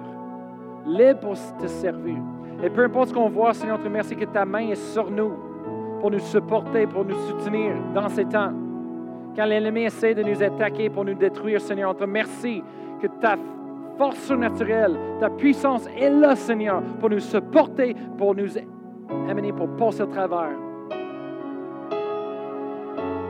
[0.85, 2.17] libres pour te servir.
[2.63, 5.31] Et peu importe ce qu'on voit, Seigneur, te remercie que ta main est sur nous
[5.99, 8.51] pour nous supporter, pour nous soutenir dans ces temps.
[9.35, 12.63] Quand l'ennemi essaie de nous attaquer pour nous détruire, Seigneur, on te remercie
[13.01, 13.35] que ta
[13.97, 18.57] force surnaturelle, ta puissance est là, Seigneur, pour nous supporter, pour nous
[19.29, 20.57] amener, pour passer au travers.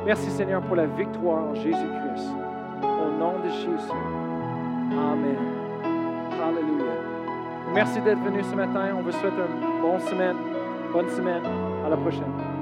[0.06, 2.30] Merci, Seigneur, pour la victoire en Jésus-Christ.
[2.82, 3.92] Au nom de Jésus.
[4.92, 5.38] Amen.
[6.44, 6.94] Alléluia.
[7.74, 8.96] Merci d'être venu ce matin.
[8.98, 10.36] On vous souhaite une bonne semaine.
[10.92, 11.44] Bonne semaine.
[11.86, 12.53] À la prochaine.